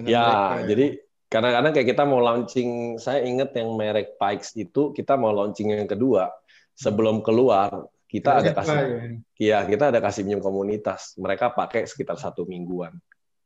[0.08, 0.68] ya, mereka, ya.
[0.72, 0.86] jadi
[1.30, 5.86] kadang-kadang kayak kita mau launching, saya ingat yang merek Pikes itu kita mau launching yang
[5.86, 6.34] kedua,
[6.74, 11.14] sebelum keluar kita ada kasih, ya kita ada kasih minum komunitas.
[11.22, 12.98] Mereka pakai sekitar satu mingguan.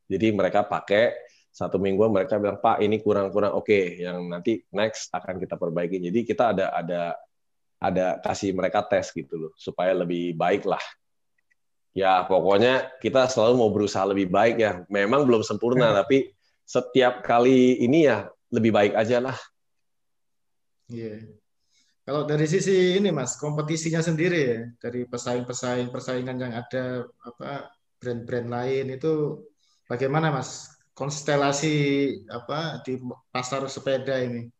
[0.08, 1.12] Jadi mereka pakai
[1.52, 4.00] satu mingguan mereka bilang Pak ini kurang-kurang oke, okay.
[4.00, 6.00] yang nanti next akan kita perbaiki.
[6.00, 7.02] Jadi kita ada ada
[7.84, 10.82] ada kasih mereka tes gitu loh supaya lebih baik lah.
[11.91, 14.82] Ya pokoknya kita selalu mau berusaha lebih baik ya.
[14.88, 16.32] Memang belum sempurna tapi
[16.63, 19.38] setiap kali ini ya lebih baik aja lah.
[20.91, 21.19] Iya.
[21.23, 21.43] Yeah.
[22.04, 28.52] Kalau dari sisi ini Mas, kompetisinya sendiri ya, dari pesaing-pesaing persaingan yang ada apa brand-brand
[28.52, 29.39] lain itu
[29.88, 30.67] bagaimana Mas?
[30.93, 31.76] Konstelasi
[32.28, 32.99] apa di
[33.32, 34.52] pasar sepeda ini?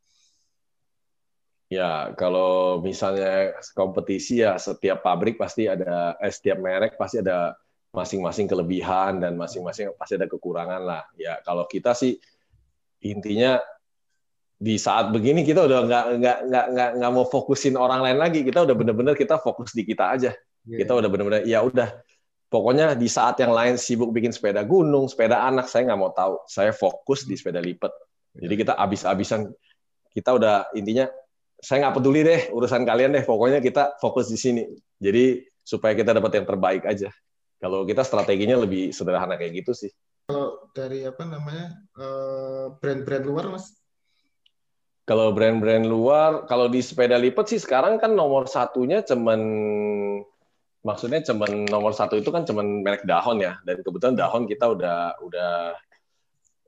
[1.68, 7.54] Ya, kalau misalnya kompetisi ya setiap pabrik pasti ada, eh, setiap merek pasti ada
[7.94, 11.06] masing-masing kelebihan dan masing-masing pasti ada kekurangan lah.
[11.14, 12.18] Ya kalau kita sih
[13.06, 13.62] intinya
[14.58, 18.42] di saat begini kita udah nggak nggak nggak nggak nggak mau fokusin orang lain lagi.
[18.42, 20.34] Kita udah bener-bener kita fokus di kita aja.
[20.66, 20.84] Yeah.
[20.84, 21.94] Kita udah bener-bener ya udah.
[22.50, 26.38] Pokoknya di saat yang lain sibuk bikin sepeda gunung, sepeda anak, saya nggak mau tahu.
[26.50, 27.94] Saya fokus di sepeda lipat.
[28.34, 29.50] Jadi kita abis-abisan
[30.14, 31.10] kita udah intinya
[31.62, 33.22] saya nggak peduli deh urusan kalian deh.
[33.26, 34.66] Pokoknya kita fokus di sini.
[34.98, 37.14] Jadi supaya kita dapat yang terbaik aja.
[37.64, 39.92] Kalau kita strateginya lebih sederhana kayak gitu sih.
[40.28, 43.72] Kalau dari apa namanya eh, brand-brand luar, mas?
[45.08, 49.40] Kalau brand-brand luar, kalau di sepeda lipat sih sekarang kan nomor satunya cuman
[50.84, 55.16] maksudnya cuman nomor satu itu kan cuman merek dahon ya dan kebetulan dahon kita udah
[55.24, 55.52] udah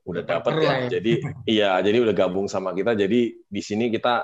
[0.07, 0.63] udah dapat ya.
[0.63, 0.75] ya.
[0.99, 1.11] Jadi
[1.43, 2.95] iya, jadi udah gabung sama kita.
[2.95, 4.23] Jadi di sini kita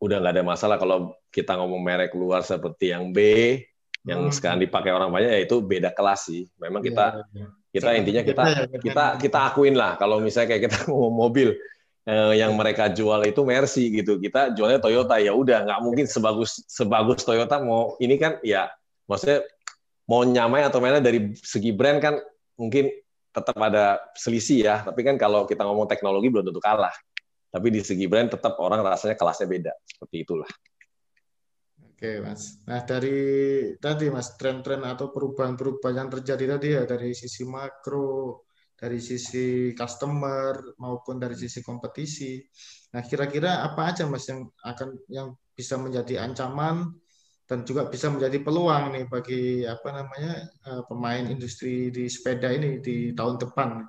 [0.00, 3.20] udah nggak ada masalah kalau kita ngomong merek luar seperti yang B
[4.06, 4.32] yang hmm.
[4.32, 6.46] sekarang dipakai orang banyak ya itu beda kelas sih.
[6.62, 7.46] Memang kita ya, ya.
[7.74, 8.42] kita intinya kita
[8.78, 11.58] kita kita akuin lah kalau misalnya kayak kita ngomong mobil
[12.06, 14.22] eh, yang mereka jual itu Mercy gitu.
[14.22, 18.70] Kita jualnya Toyota ya udah nggak mungkin sebagus sebagus Toyota mau ini kan ya
[19.10, 19.42] maksudnya
[20.06, 22.14] mau nyamai atau mana dari segi brand kan
[22.54, 22.94] mungkin
[23.34, 24.76] tetap ada selisih ya.
[24.86, 26.94] Tapi kan kalau kita ngomong teknologi belum tentu kalah.
[27.50, 29.72] Tapi di segi brand tetap orang rasanya kelasnya beda.
[29.82, 30.46] Seperti itulah.
[31.96, 32.60] Oke, Mas.
[32.68, 33.16] Nah, dari
[33.80, 38.44] tadi Mas, tren-tren atau perubahan-perubahan yang terjadi tadi ya dari sisi makro,
[38.76, 42.36] dari sisi customer maupun dari sisi kompetisi.
[42.92, 46.92] Nah, kira-kira apa aja Mas yang akan yang bisa menjadi ancaman
[47.48, 52.76] dan juga bisa menjadi peluang nih bagi apa namanya eh, pemain industri di sepeda ini
[52.84, 53.88] di tahun depan.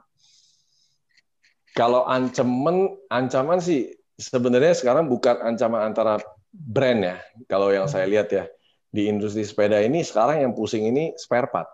[1.76, 6.24] Kalau ancaman ancaman sih sebenarnya sekarang bukan ancaman antara
[6.58, 7.16] brand ya.
[7.46, 8.50] Kalau yang saya lihat ya
[8.90, 11.70] di industri sepeda ini sekarang yang pusing ini spare part.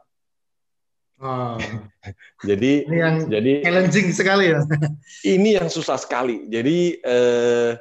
[1.24, 1.56] Oh.
[2.50, 4.60] jadi ini yang jadi challenging sekali ya.
[5.40, 6.52] ini yang susah sekali.
[6.52, 7.80] Jadi eh,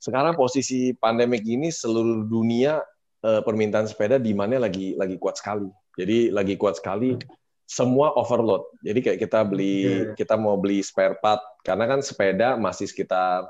[0.00, 2.78] sekarang posisi pandemik ini seluruh dunia
[3.26, 5.66] uh, permintaan sepeda di mana lagi lagi kuat sekali.
[5.98, 7.18] Jadi lagi kuat sekali
[7.66, 8.62] semua overload.
[8.86, 10.14] Jadi kayak kita beli yeah.
[10.14, 13.42] kita mau beli spare part karena kan sepeda masih sekitar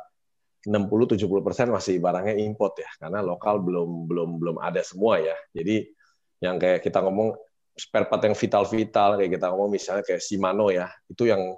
[0.67, 5.39] 60-70 persen masih barangnya import ya karena lokal belum belum belum ada semua ya.
[5.55, 5.87] Jadi
[6.43, 7.33] yang kayak kita ngomong
[7.79, 11.55] spare part yang vital-vital kayak kita ngomong misalnya kayak Shimano ya itu yang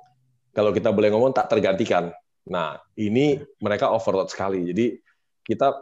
[0.53, 2.13] kalau kita boleh ngomong tak tergantikan.
[2.53, 4.69] Nah ini mereka overload sekali.
[4.69, 5.01] Jadi
[5.41, 5.73] kita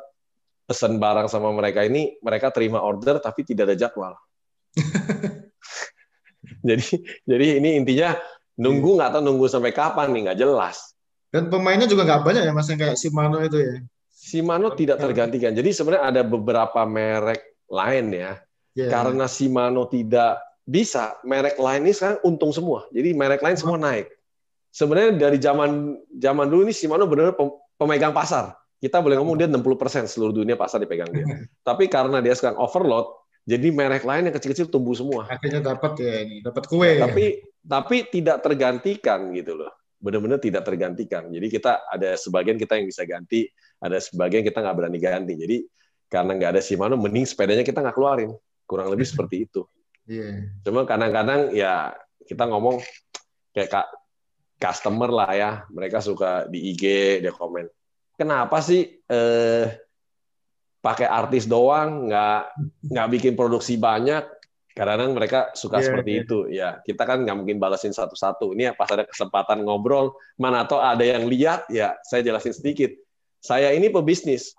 [0.66, 4.14] pesan barang sama mereka ini mereka terima order tapi tidak ada jadwal.
[6.68, 6.86] jadi
[7.26, 8.14] jadi ini intinya
[8.58, 10.95] nunggu nggak tahu nunggu sampai kapan nih nggak jelas.
[11.30, 13.74] Dan pemainnya juga nggak banyak ya mas yang kayak Shimano itu ya.
[14.16, 15.52] Shimano tidak tergantikan.
[15.52, 18.32] Jadi sebenarnya ada beberapa merek lain ya.
[18.72, 18.90] Yeah.
[18.90, 22.86] Karena Shimano tidak bisa, merek lain ini sekarang untung semua.
[22.90, 24.10] Jadi merek lain semua naik.
[24.74, 27.34] Sebenarnya dari zaman zaman dulu ini Shimano benar
[27.78, 31.24] pemegang pasar kita boleh ngomong dia 60% seluruh dunia pasar dipegang dia.
[31.68, 33.08] Tapi karena dia sekarang overload,
[33.48, 35.24] jadi merek lain yang kecil-kecil tumbuh semua.
[35.30, 36.98] Akhirnya dapat ya ini, dapat kue.
[37.00, 37.24] Tapi
[37.66, 39.72] tapi tidak tergantikan gitu loh.
[40.06, 41.26] Benar-benar tidak tergantikan.
[41.26, 43.50] Jadi kita ada sebagian kita yang bisa ganti,
[43.82, 45.34] ada sebagian kita nggak berani ganti.
[45.34, 45.56] Jadi
[46.06, 48.30] karena nggak ada Shimano, mending sepedanya kita nggak keluarin.
[48.62, 49.66] Kurang lebih seperti itu.
[50.06, 50.54] Yeah.
[50.62, 52.78] Cuma kadang-kadang ya kita ngomong
[53.50, 53.90] kayak
[54.62, 57.66] customer lah ya, mereka suka di IG dia komen
[58.16, 59.64] kenapa sih eh,
[60.80, 62.42] pakai artis doang, nggak
[62.90, 64.24] nggak bikin produksi banyak?
[64.76, 66.22] Karena mereka suka yeah, seperti yeah.
[66.22, 66.38] itu.
[66.52, 68.52] Ya, kita kan nggak mungkin balasin satu-satu.
[68.52, 72.92] Ini ya pas ada kesempatan ngobrol, mana atau ada yang lihat, ya saya jelasin sedikit.
[73.40, 74.52] Saya ini pebisnis.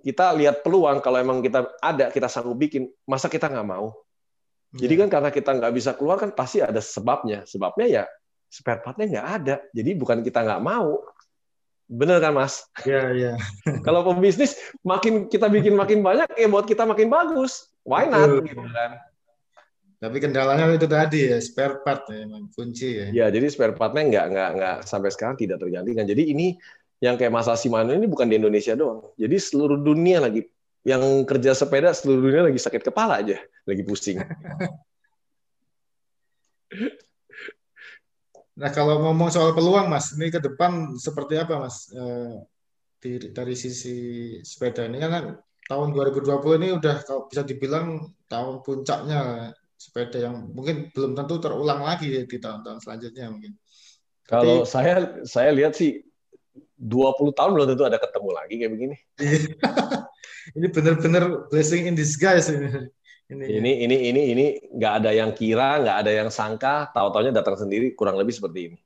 [0.00, 3.92] Kita lihat peluang kalau emang kita ada, kita sanggup bikin, masa kita nggak mau?
[4.72, 5.00] Jadi iya.
[5.04, 7.44] kan karena kita nggak bisa keluar kan pasti ada sebabnya.
[7.44, 8.02] Sebabnya ya
[8.48, 9.56] spare partnya nggak ada.
[9.76, 11.04] Jadi bukan kita nggak mau,
[11.90, 12.70] Bener kan, Mas?
[12.86, 13.32] Iya, iya.
[13.86, 14.54] Kalau pembisnis
[14.86, 17.66] makin kita bikin makin banyak, ya buat kita makin bagus.
[17.82, 18.46] Why not?
[18.46, 19.09] Gitu kan.
[20.00, 23.06] Tapi kendalanya itu tadi ya, spare part ya, emang kunci ya.
[23.12, 26.08] Ya, jadi spare partnya nggak nggak nggak sampai sekarang tidak tergantikan.
[26.08, 26.56] Jadi ini
[27.04, 29.12] yang kayak masalah Shimano ini bukan di Indonesia doang.
[29.20, 30.48] Jadi seluruh dunia lagi
[30.88, 33.36] yang kerja sepeda seluruh dunia lagi sakit kepala aja,
[33.68, 34.24] lagi pusing.
[38.60, 41.88] Nah, kalau ngomong soal peluang, Mas, ini ke depan seperti apa, Mas?
[41.96, 42.36] Eh,
[43.00, 43.96] di, dari sisi
[44.44, 50.92] sepeda ini kan tahun 2020 ini udah kalau bisa dibilang tahun puncaknya sepeda yang mungkin
[50.92, 53.56] belum tentu terulang lagi di tahun-tahun selanjutnya mungkin.
[54.28, 56.04] Kalau Tapi, saya saya lihat sih
[56.76, 58.96] 20 tahun belum tentu ada ketemu lagi kayak begini.
[60.60, 62.92] ini benar-benar blessing in disguise ini.
[63.30, 63.44] Ini.
[63.56, 67.56] Ini ini ini ini nggak ada yang kira nggak ada yang sangka tahu taunya datang
[67.56, 68.78] sendiri kurang lebih seperti ini.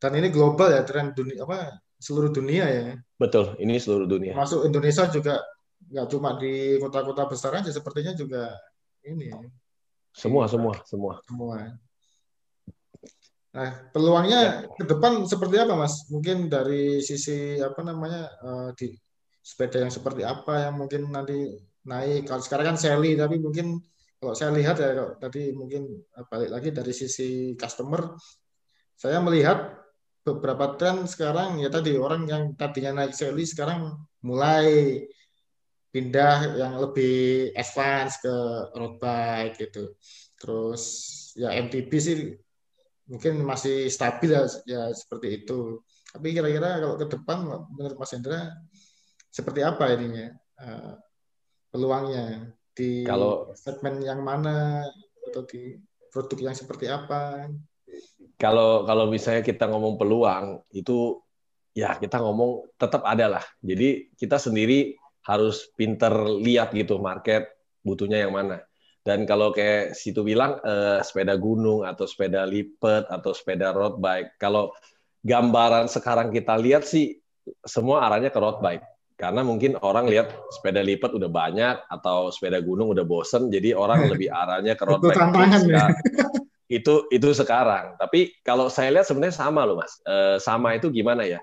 [0.00, 2.96] Dan ini global ya tren dunia apa seluruh dunia ya.
[3.20, 4.32] Betul ini seluruh dunia.
[4.32, 5.44] Masuk Indonesia juga
[5.92, 8.54] nggak cuma di kota-kota besar aja sepertinya juga
[9.02, 9.32] ini
[10.14, 11.54] semua ini, semua semua semua
[13.48, 14.52] nah peluangnya ya.
[14.68, 18.92] ke depan seperti apa mas mungkin dari sisi apa namanya uh, di
[19.48, 21.56] sepeda yang seperti apa yang mungkin nanti
[21.88, 22.28] naik.
[22.28, 23.80] Kalau sekarang kan Sally, tapi mungkin
[24.20, 28.12] kalau saya lihat ya kalau tadi mungkin eh, balik lagi dari sisi customer,
[28.92, 29.72] saya melihat
[30.20, 35.00] beberapa tren sekarang ya tadi orang yang tadinya naik Sally sekarang mulai
[35.88, 38.34] pindah yang lebih advance ke
[38.76, 39.96] road bike gitu.
[40.38, 40.82] Terus
[41.34, 42.16] ya MTB sih
[43.08, 45.80] mungkin masih stabil ya, ya seperti itu.
[46.12, 47.38] Tapi kira-kira kalau ke depan
[47.72, 48.52] menurut Mas Hendra
[49.28, 50.92] seperti apa ininya uh,
[51.72, 54.84] peluangnya di kalau segmen yang mana
[55.28, 55.76] atau di
[56.12, 57.48] produk yang seperti apa?
[58.38, 61.20] Kalau kalau misalnya kita ngomong peluang itu
[61.76, 63.44] ya kita ngomong tetap ada lah.
[63.60, 64.96] Jadi kita sendiri
[65.28, 66.10] harus pinter
[66.40, 67.52] lihat gitu market
[67.84, 68.64] butuhnya yang mana.
[69.04, 74.40] Dan kalau kayak situ bilang eh, sepeda gunung atau sepeda lipat atau sepeda road bike,
[74.40, 74.72] kalau
[75.24, 77.20] gambaran sekarang kita lihat sih
[77.64, 78.84] semua arahnya ke road bike.
[79.18, 84.06] Karena mungkin orang lihat sepeda lipat udah banyak atau sepeda gunung udah bosen, jadi orang
[84.12, 85.16] lebih arahnya ke road bike.
[85.68, 85.88] Ya.
[86.68, 87.96] Itu itu sekarang.
[87.96, 89.96] Tapi kalau saya lihat sebenarnya sama loh mas.
[90.04, 91.40] E, sama itu gimana ya?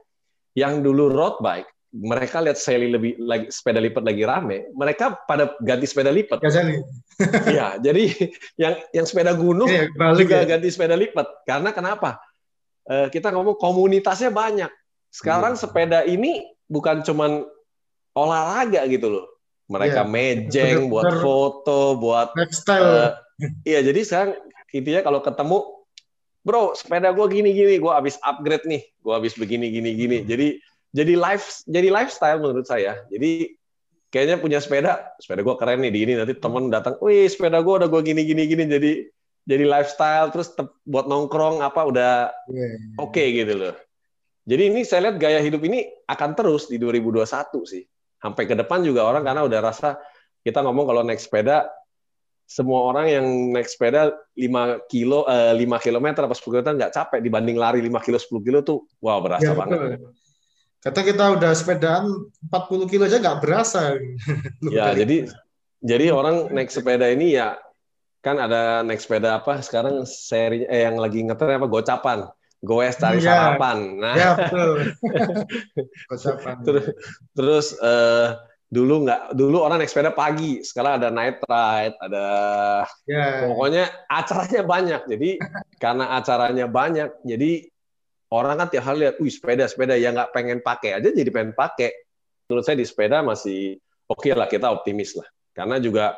[0.53, 5.55] Yang dulu road bike mereka lihat Sally lebih lagi sepeda lipat lagi rame, mereka pada
[5.63, 6.43] ganti sepeda lipat.
[7.47, 8.11] Iya, jadi
[8.59, 9.87] yang yang sepeda gunung ya,
[10.19, 10.57] juga ya.
[10.57, 11.47] ganti sepeda lipat.
[11.47, 12.19] Karena kenapa?
[12.83, 14.67] Uh, kita ngomong komunitasnya banyak.
[15.07, 15.59] Sekarang ya.
[15.63, 17.47] sepeda ini bukan cuman
[18.11, 19.25] olahraga gitu loh.
[19.71, 20.11] Mereka ya.
[20.11, 22.83] mejeng buat foto, buat lifestyle.
[22.83, 23.11] Uh,
[23.63, 24.31] iya, jadi sekarang
[24.75, 25.57] intinya kalau ketemu
[26.45, 30.61] bro sepeda gue gini gini gue habis upgrade nih gue habis begini gini gini jadi
[30.95, 33.03] jadi life jadi lifestyle menurut saya.
[33.11, 33.59] Jadi
[34.07, 37.73] kayaknya punya sepeda, sepeda gue keren nih di ini nanti temen datang, wih sepeda gue
[37.83, 38.91] udah gue gini gini gini jadi
[39.43, 40.55] jadi lifestyle terus
[40.87, 42.79] buat nongkrong apa udah yeah.
[42.95, 43.75] oke okay, gitu loh.
[44.47, 47.27] Jadi ini saya lihat gaya hidup ini akan terus di 2021
[47.67, 47.83] sih.
[48.21, 49.99] Sampai ke depan juga orang karena udah rasa
[50.47, 51.67] kita ngomong kalau naik sepeda
[52.45, 53.25] semua orang yang
[53.57, 58.05] naik sepeda 5 kilo eh, 5 km apa 10 km nggak capek dibanding lari 5
[58.05, 59.99] kilo 10 kilo tuh wow berasa ya, banget.
[59.99, 60.24] Betul.
[60.85, 63.97] Kata kita udah sepedaan 40 kilo aja nggak berasa.
[64.69, 65.33] ya, jadi
[65.81, 67.57] jadi orang naik sepeda ini ya
[68.21, 71.65] kan ada naik sepeda apa sekarang seri eh yang lagi ngeter apa?
[71.65, 72.29] Gocapan.
[72.61, 73.77] Goes cari ya, sarapan.
[73.97, 74.13] Nah.
[74.13, 74.71] Ya, betul.
[76.05, 76.55] gocapan.
[76.61, 76.85] Terus
[77.33, 78.37] terus uh,
[78.69, 82.25] dulu nggak dulu orang naik sepeda pagi sekarang ada night ride ada
[83.09, 83.49] ya.
[83.49, 85.01] pokoknya acaranya banyak.
[85.09, 85.29] Jadi
[85.81, 87.73] karena acaranya banyak jadi
[88.33, 91.53] orang kan tiap hari lihat, wih sepeda sepeda yang nggak pengen pakai aja jadi pengen
[91.53, 91.93] pakai.
[92.49, 96.17] Menurut saya di sepeda masih oke okay lah kita optimis lah, karena juga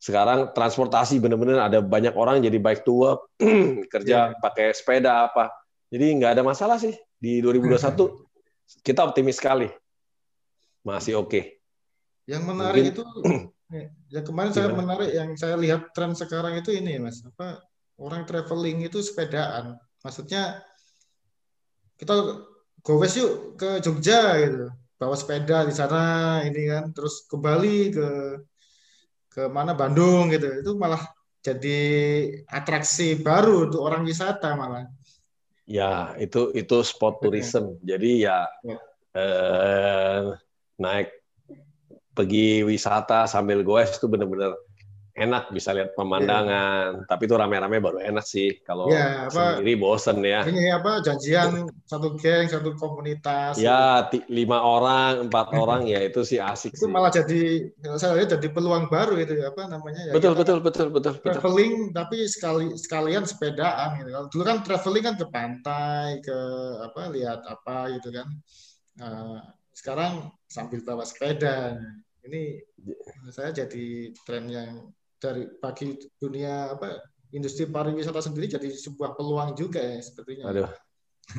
[0.00, 3.20] sekarang transportasi benar-benar ada banyak orang jadi baik tua
[3.92, 4.40] kerja yeah.
[4.40, 5.52] pakai sepeda apa,
[5.92, 7.76] jadi nggak ada masalah sih di 2021
[8.86, 9.68] kita optimis sekali
[10.80, 11.28] masih oke.
[11.28, 11.44] Okay.
[12.24, 13.04] Yang menarik Mungkin, itu
[14.14, 17.62] yang kemarin saya menarik yang saya lihat tren sekarang itu ini mas apa
[18.00, 20.64] orang traveling itu sepedaan maksudnya
[22.00, 22.16] kita
[22.80, 24.72] gowes yuk ke Jogja gitu.
[24.96, 26.96] Bawa sepeda di sana ini kan.
[26.96, 28.08] Terus kembali ke
[29.28, 29.76] ke mana?
[29.76, 30.48] Bandung gitu.
[30.48, 31.04] Itu malah
[31.44, 31.80] jadi
[32.48, 34.88] atraksi baru untuk orang wisata malah.
[35.68, 37.76] Ya itu itu spot tourism.
[37.84, 38.80] Jadi ya, ya.
[39.10, 40.22] Eh,
[40.80, 41.12] naik
[42.16, 44.56] pergi wisata sambil goes itu benar-benar
[45.20, 47.04] enak bisa lihat pemandangan.
[47.04, 47.06] Yeah.
[47.06, 48.64] Tapi itu rame-rame baru enak sih.
[48.64, 50.40] Kalau yeah, apa, sendiri bosen ya.
[50.48, 53.60] Ini apa janjian satu geng, satu komunitas.
[53.60, 56.92] Ya lima orang, empat orang ya itu sih asik itu sih.
[56.92, 57.68] malah jadi
[58.00, 60.12] saya lihat jadi peluang baru itu apa namanya ya.
[60.16, 61.20] Betul betul betul betul.
[61.20, 61.96] Traveling betul.
[62.00, 64.10] tapi sekali sekalian sepedaan gitu.
[64.32, 66.38] Dulu kan traveling kan ke pantai, ke
[66.80, 68.28] apa lihat apa gitu kan.
[69.00, 69.38] Uh,
[69.76, 71.76] sekarang sambil bawa sepeda.
[72.20, 72.60] Ini
[73.32, 79.78] saya jadi tren yang dari bagi dunia apa industri pariwisata sendiri jadi sebuah peluang juga
[79.78, 80.50] ya sepertinya.
[80.50, 80.70] Aduh,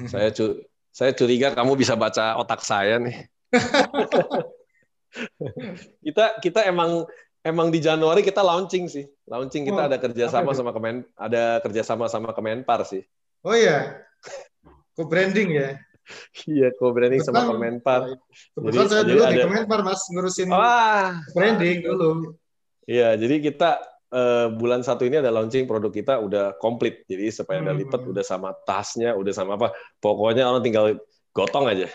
[0.08, 0.62] saya cu
[0.94, 3.28] saya curiga kamu bisa baca otak saya nih.
[6.06, 7.04] kita kita emang
[7.44, 12.06] emang di Januari kita launching sih, launching kita oh, ada kerjasama sama Kemen ada kerjasama
[12.08, 13.04] sama Kemenpar sih.
[13.42, 14.06] Oh iya,
[14.96, 15.70] co branding ya.
[16.44, 18.20] Iya, co-branding sama Kemenpar.
[18.58, 21.16] Kebetulan saya dulu di Kemenpar, Mas, ngurusin Wah.
[21.32, 22.36] branding dulu.
[22.90, 23.78] Iya, jadi kita
[24.12, 27.08] uh, bulan satu ini ada launching produk kita udah komplit.
[27.08, 28.12] Jadi supaya ada lipat hmm.
[28.12, 29.74] udah sama tasnya, udah sama apa.
[29.98, 30.98] Pokoknya orang tinggal
[31.32, 31.88] gotong aja.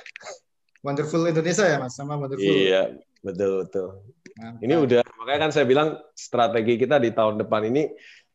[0.80, 2.42] Wonderful Indonesia ya mas, sama Wonderful.
[2.42, 3.86] Iya, betul betul.
[4.36, 4.62] Mantap.
[4.62, 7.88] Ini udah makanya kan saya bilang strategi kita di tahun depan ini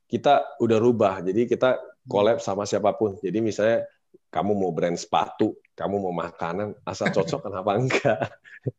[0.10, 1.24] kita udah rubah.
[1.24, 1.80] Jadi kita
[2.10, 3.16] collab sama siapa pun.
[3.22, 3.86] Jadi misalnya
[4.32, 8.20] kamu mau brand sepatu, kamu mau makanan, asal cocok kenapa enggak?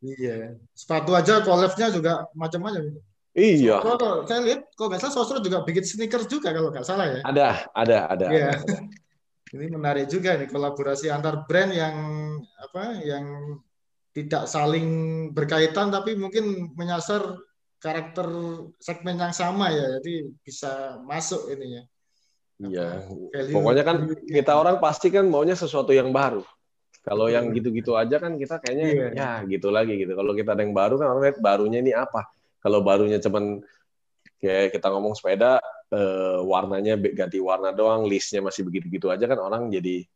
[0.03, 0.59] Iya.
[0.77, 3.12] Sepatu aja collabnya juga macam-macam.
[3.33, 3.80] Iya.
[3.80, 7.20] Kalau saya lihat, kok nggak salah Sosro juga bikin sneakers juga kalau nggak salah ya.
[7.24, 8.26] Ada, ada, ada.
[8.28, 8.51] Iya.
[9.53, 11.97] Ini menarik juga nih kolaborasi antar brand yang
[12.57, 13.57] apa, yang
[14.12, 14.89] tidak saling
[15.33, 17.41] berkaitan tapi mungkin menyasar
[17.80, 18.28] karakter
[18.78, 21.85] segmen yang sama ya jadi bisa masuk ini ya
[22.62, 23.03] Iya,
[23.51, 26.47] pokoknya kan kita orang pasti kan maunya sesuatu yang baru.
[27.03, 27.59] Kalau yang iya.
[27.59, 29.09] gitu-gitu aja kan kita kayaknya iya.
[29.11, 30.14] ya gitu lagi gitu.
[30.14, 32.30] Kalau kita ada yang baru kan orang lihat barunya ini apa.
[32.63, 33.59] Kalau barunya cuman
[34.39, 35.59] kayak kita ngomong sepeda
[35.91, 40.07] eh, warnanya ganti warna doang, listnya masih begitu-gitu aja kan orang jadi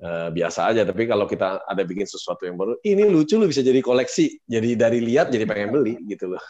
[0.00, 0.86] eh, biasa aja.
[0.86, 4.46] Tapi kalau kita ada bikin sesuatu yang baru, ini lucu lu bisa jadi koleksi.
[4.46, 6.44] Jadi dari lihat jadi pengen beli gitu loh.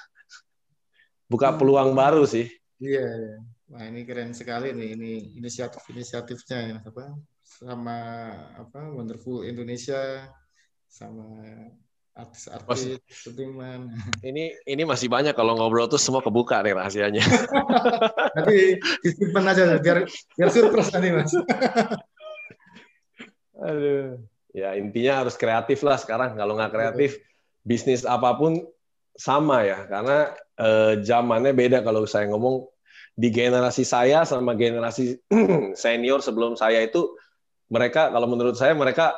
[1.26, 1.58] Buka hmm.
[1.58, 2.44] peluang baru sih.
[2.80, 3.08] Iya.
[3.08, 3.38] iya.
[3.70, 7.14] Wah ini keren sekali nih ini inisiatif-inisiatifnya ya apa
[7.46, 7.98] sama
[8.58, 10.26] apa Wonderful Indonesia
[10.90, 11.38] sama
[12.20, 13.88] artis-artis Sudirman.
[14.28, 17.24] Ini ini masih banyak kalau ngobrol tuh semua kebuka nih rahasianya.
[18.36, 20.04] Nanti disimpan aja biar
[20.36, 21.32] biar surprise nanti mas.
[23.66, 24.20] Aduh.
[24.50, 26.36] Ya intinya harus kreatif lah sekarang.
[26.36, 27.22] Kalau nggak kreatif,
[27.62, 28.66] bisnis apa pun
[29.14, 29.86] sama ya.
[29.86, 32.66] Karena eh, zamannya beda kalau saya ngomong
[33.14, 35.20] di generasi saya sama generasi
[35.82, 37.14] senior sebelum saya itu
[37.70, 39.14] mereka kalau menurut saya mereka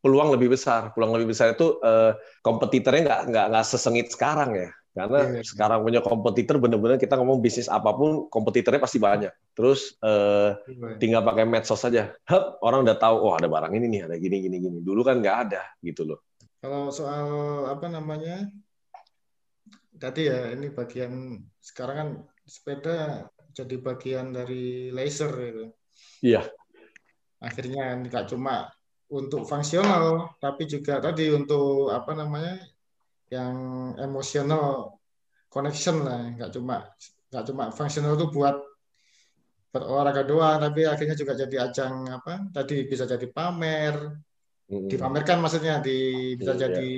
[0.00, 0.94] peluang lebih besar.
[0.94, 4.70] Peluang lebih besar itu uh, kompetitornya nggak nggak nggak sesengit sekarang ya.
[4.98, 5.46] Karena yeah.
[5.46, 9.30] sekarang punya kompetitor benar-benar kita ngomong bisnis apa pun kompetitornya pasti banyak.
[9.54, 10.58] Terus uh,
[10.98, 12.10] tinggal pakai medsos saja.
[12.26, 14.78] Hup, orang udah tahu oh ada barang ini nih, ada gini gini gini.
[14.82, 16.18] Dulu kan nggak ada gitu loh.
[16.58, 17.26] Kalau soal
[17.70, 18.50] apa namanya?
[19.98, 22.08] Tadi ya ini bagian sekarang kan
[22.46, 25.64] sepeda jadi bagian dari laser gitu.
[26.22, 26.46] Iya.
[27.38, 28.70] Akhirnya nggak cuma
[29.08, 32.60] untuk fungsional, tapi juga tadi untuk apa namanya
[33.32, 33.56] yang
[33.96, 34.96] emosional
[35.48, 36.92] connection lah, nggak cuma
[37.32, 38.56] nggak cuma fungsional itu buat
[39.72, 42.48] berolahraga doang, tapi akhirnya juga jadi ajang apa?
[42.52, 44.16] Tadi bisa jadi pamer,
[44.68, 46.92] dipamerkan maksudnya, di bisa yeah, jadi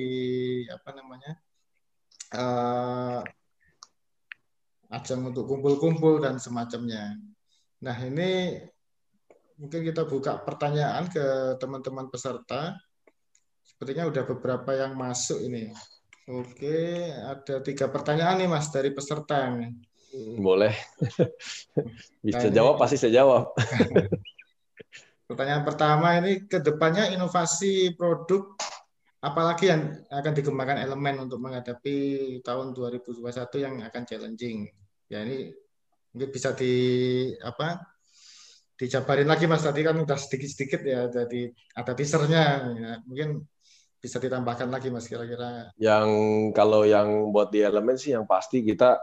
[0.67, 0.75] yeah.
[0.79, 1.33] apa namanya?
[2.31, 3.21] Uh,
[4.91, 7.15] ajang untuk kumpul-kumpul dan semacamnya.
[7.83, 8.59] Nah, ini
[9.61, 12.81] mungkin kita buka pertanyaan ke teman-teman peserta.
[13.61, 15.69] Sepertinya udah beberapa yang masuk ini.
[16.25, 19.53] Oke, ada tiga pertanyaan nih Mas dari peserta.
[20.41, 20.73] Boleh.
[22.27, 23.53] Bisa jawab, pasti saya jawab.
[25.31, 28.51] Pertanyaan pertama ini ke depannya inovasi produk
[29.23, 31.97] apalagi yang akan dikembangkan elemen untuk menghadapi
[32.43, 33.23] tahun 2021
[33.63, 34.67] yang akan challenging.
[35.07, 35.55] Ya ini
[36.11, 36.75] mungkin bisa di
[37.47, 37.90] apa
[38.81, 43.45] dijabarin lagi Mas tadi kan udah sedikit-sedikit ya jadi ada teasernya ya, mungkin
[44.01, 45.69] bisa ditambahkan lagi Mas kira-kira.
[45.77, 46.09] Yang
[46.57, 48.97] kalau yang buat di elemen sih yang pasti kita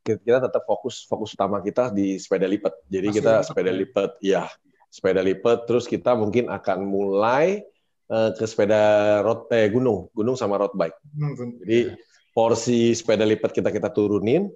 [0.00, 2.72] kita tetap fokus fokus utama kita di sepeda lipat.
[2.88, 3.76] Jadi Masih kita sepeda ya?
[3.76, 4.42] lipat ya
[4.88, 7.60] sepeda lipat terus kita mungkin akan mulai
[8.08, 10.96] uh, ke sepeda road eh gunung, gunung sama road bike.
[11.12, 11.92] Hmm, Jadi
[12.32, 14.48] porsi sepeda lipat kita kita turunin.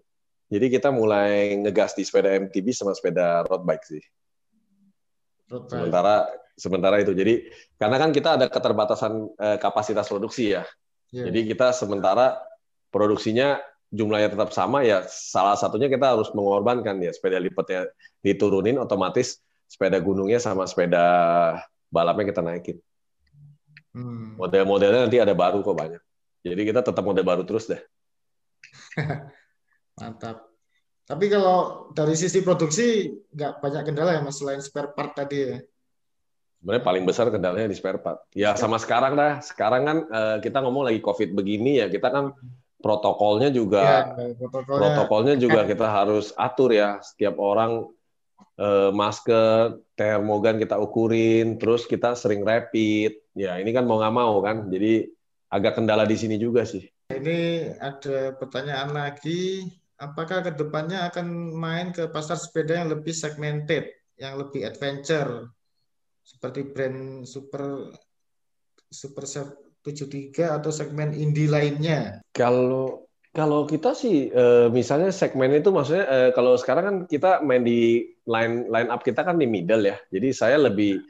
[0.48, 4.02] Jadi kita mulai ngegas di sepeda MTB sama sepeda road bike sih.
[5.46, 6.26] Sementara
[6.58, 7.12] sementara itu.
[7.14, 7.46] Jadi
[7.78, 10.66] karena kan kita ada keterbatasan eh, kapasitas produksi ya.
[11.14, 11.30] Yeah.
[11.30, 12.40] Jadi kita sementara
[12.90, 13.60] produksinya
[13.94, 17.86] jumlahnya tetap sama ya salah satunya kita harus mengorbankan ya sepeda lipatnya
[18.18, 19.38] diturunin otomatis
[19.70, 21.04] sepeda gunungnya sama sepeda
[21.90, 22.78] balapnya kita naikin.
[23.94, 24.36] Hmm.
[24.36, 26.02] Model-modelnya nanti ada baru kok banyak.
[26.44, 27.80] Jadi kita tetap model baru terus deh.
[29.98, 30.55] Mantap.
[31.06, 35.58] Tapi kalau dari sisi produksi nggak banyak kendala ya mas selain spare part tadi ya?
[36.58, 38.26] Sebenarnya paling besar kendalanya di spare part.
[38.34, 39.38] Ya sama sekarang dah.
[39.38, 42.34] Sekarang kan uh, kita ngomong lagi COVID begini ya, kita kan
[42.82, 46.98] protokolnya juga ya, protokolnya, protokolnya juga kita harus atur ya.
[46.98, 47.86] Setiap orang
[48.58, 53.14] uh, masker, termogan kita ukurin, terus kita sering rapid.
[53.38, 55.06] Ya ini kan mau nggak mau kan, jadi
[55.54, 56.82] agak kendala di sini juga sih.
[57.14, 63.88] Ini ada pertanyaan lagi, apakah ke depannya akan main ke pasar sepeda yang lebih segmented,
[64.20, 65.50] yang lebih adventure,
[66.26, 67.92] seperti brand Super
[68.86, 69.24] Super
[69.86, 72.22] 73 atau segmen indie lainnya?
[72.34, 77.62] Kalau kalau kita sih eh, misalnya segmen itu maksudnya eh, kalau sekarang kan kita main
[77.62, 80.00] di line line up kita kan di middle ya.
[80.08, 81.02] Jadi saya lebih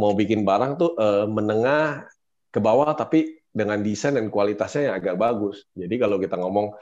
[0.00, 2.08] mau bikin barang tuh eh, menengah
[2.48, 5.66] ke bawah tapi dengan desain dan kualitasnya yang agak bagus.
[5.74, 6.72] Jadi kalau kita ngomong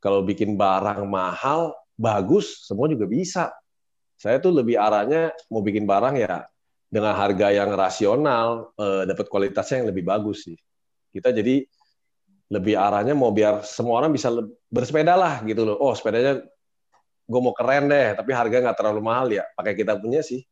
[0.00, 3.52] kalau bikin barang mahal bagus semua juga bisa.
[4.20, 6.44] Saya tuh lebih arahnya mau bikin barang ya
[6.88, 10.58] dengan harga yang rasional, dapat kualitasnya yang lebih bagus sih.
[11.08, 11.64] Kita jadi
[12.50, 14.28] lebih arahnya mau biar semua orang bisa
[14.68, 15.80] bersepeda lah gitu loh.
[15.80, 16.42] Oh sepedanya
[17.30, 19.46] gue mau keren deh, tapi harga nggak terlalu mahal ya.
[19.56, 20.44] Pakai kita punya sih.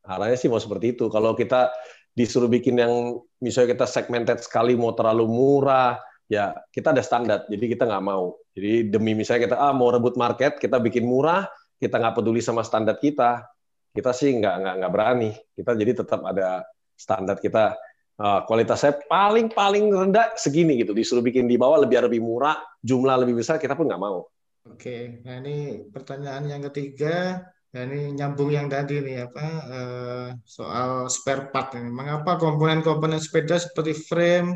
[0.00, 1.12] Arahnya sih mau seperti itu.
[1.12, 1.68] Kalau kita
[2.16, 7.76] disuruh bikin yang misalnya kita segmented sekali mau terlalu murah, ya kita ada standar, jadi
[7.76, 8.39] kita nggak mau.
[8.50, 11.46] Jadi demi misalnya kita ah mau rebut market, kita bikin murah,
[11.78, 13.46] kita nggak peduli sama standar kita,
[13.94, 15.30] kita sih nggak nggak nggak berani.
[15.54, 16.66] Kita jadi tetap ada
[16.98, 17.78] standar kita.
[18.20, 23.16] Uh, kualitasnya paling paling rendah segini gitu, disuruh bikin di bawah lebih lebih murah, jumlah
[23.24, 24.28] lebih besar kita pun nggak mau.
[24.68, 27.40] Oke, nah ini pertanyaan yang ketiga,
[27.72, 31.88] ya ini nyambung yang tadi nih apa uh, soal spare part ini.
[31.88, 34.52] Mengapa komponen-komponen sepeda seperti frame,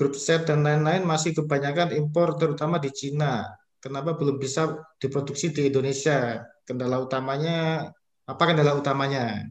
[0.00, 3.44] grup set dan lain-lain masih kebanyakan impor terutama di Cina?
[3.84, 6.40] Kenapa belum bisa diproduksi di Indonesia?
[6.64, 7.92] Kendala utamanya
[8.24, 9.44] apa kendala utamanya?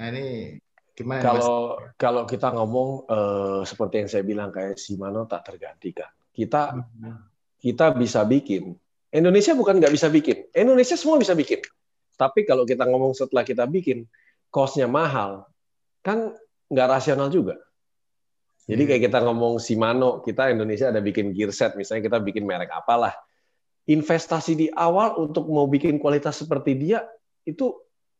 [0.00, 0.56] Nah ini
[0.96, 1.20] gimana?
[1.20, 1.92] Kalau mas?
[2.00, 6.08] kalau kita ngomong uh, seperti yang saya bilang kayak Shimano tak tergantikan.
[6.32, 8.74] Kita hmm kita bisa bikin.
[9.10, 10.46] Indonesia bukan nggak bisa bikin.
[10.54, 11.58] Indonesia semua bisa bikin.
[12.18, 14.06] Tapi kalau kita ngomong setelah kita bikin,
[14.50, 15.46] cost-nya mahal,
[16.02, 16.34] kan
[16.70, 17.58] nggak rasional juga.
[18.68, 22.68] Jadi kayak kita ngomong Shimano, kita Indonesia ada bikin gear set, misalnya kita bikin merek
[22.68, 23.16] apalah.
[23.88, 27.00] Investasi di awal untuk mau bikin kualitas seperti dia
[27.48, 27.72] itu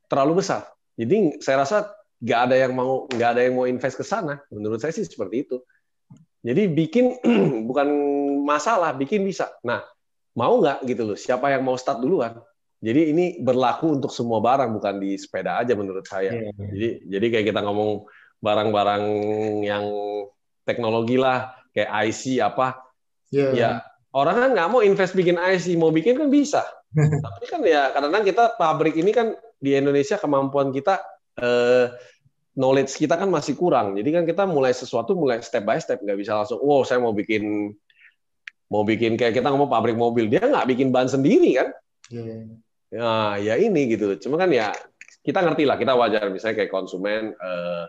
[0.09, 0.65] terlalu besar.
[0.97, 4.41] Jadi saya rasa nggak ada yang mau nggak ada yang mau invest ke sana.
[4.49, 5.61] Menurut saya sih seperti itu.
[6.41, 7.21] Jadi bikin
[7.69, 7.89] bukan
[8.49, 9.53] masalah, bikin bisa.
[9.61, 9.85] Nah,
[10.33, 11.19] mau nggak gitu loh?
[11.21, 12.41] Siapa yang mau start duluan?
[12.81, 16.33] Jadi ini berlaku untuk semua barang, bukan di sepeda aja menurut saya.
[16.33, 16.57] Yeah.
[16.57, 16.67] Iya.
[16.73, 18.09] Jadi jadi kayak kita ngomong
[18.41, 19.05] barang-barang
[19.67, 19.85] yang
[20.69, 22.77] teknologi lah, kayak IC apa,
[23.33, 23.53] yeah.
[23.57, 23.71] ya
[24.13, 26.61] orang kan nggak mau invest bikin IC, mau bikin kan bisa.
[27.25, 31.01] Tapi kan ya kadang-kadang kita pabrik ini kan di Indonesia kemampuan kita
[31.41, 31.93] eh,
[32.59, 33.95] knowledge kita kan masih kurang.
[33.95, 37.13] Jadi kan kita mulai sesuatu mulai step by step, nggak bisa langsung, wow saya mau
[37.13, 37.73] bikin
[38.69, 41.69] mau bikin kayak kita ngomong pabrik mobil, dia nggak bikin ban sendiri kan?
[42.13, 42.59] Yeah.
[42.89, 44.17] Ya, ya ini gitu.
[44.17, 44.73] Cuma kan ya
[45.21, 47.85] kita ngerti lah, kita wajar misalnya kayak konsumen eh,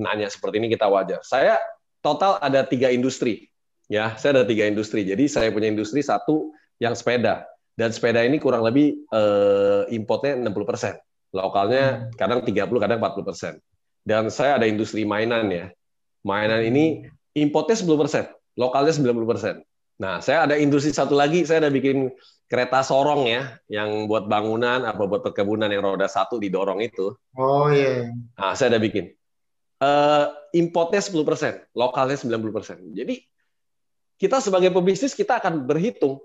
[0.00, 1.20] nanya seperti ini kita wajar.
[1.20, 1.60] Saya
[2.04, 3.48] total ada tiga industri,
[3.90, 5.02] ya saya ada tiga industri.
[5.06, 7.46] Jadi saya punya industri satu yang sepeda
[7.78, 10.94] dan sepeda ini kurang lebih eh, importnya 60 persen.
[11.30, 12.18] Lokalnya hmm.
[12.18, 13.54] kadang 30, kadang 40 persen.
[14.02, 15.66] Dan saya ada industri mainan ya.
[16.26, 17.06] Mainan ini
[17.38, 18.24] importnya 10 persen,
[18.58, 19.54] lokalnya 90 persen.
[19.98, 22.10] Nah, saya ada industri satu lagi, saya ada bikin
[22.46, 27.14] kereta sorong ya, yang buat bangunan apa buat perkebunan yang roda satu didorong itu.
[27.34, 28.06] Oh iya.
[28.06, 28.14] Yeah.
[28.38, 29.17] Nah, saya ada bikin.
[29.78, 32.78] Uh, importnya 10 persen, lokalnya 90 persen.
[32.90, 33.22] Jadi
[34.18, 36.18] kita sebagai pebisnis kita akan berhitung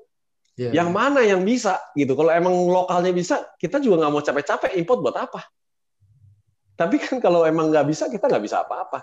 [0.53, 0.69] Yeah.
[0.69, 2.13] Yang mana yang bisa gitu.
[2.13, 5.41] Kalau emang lokalnya bisa, kita juga nggak mau capek-capek import buat apa?
[6.77, 9.01] Tapi kan kalau emang nggak bisa, kita nggak bisa apa-apa.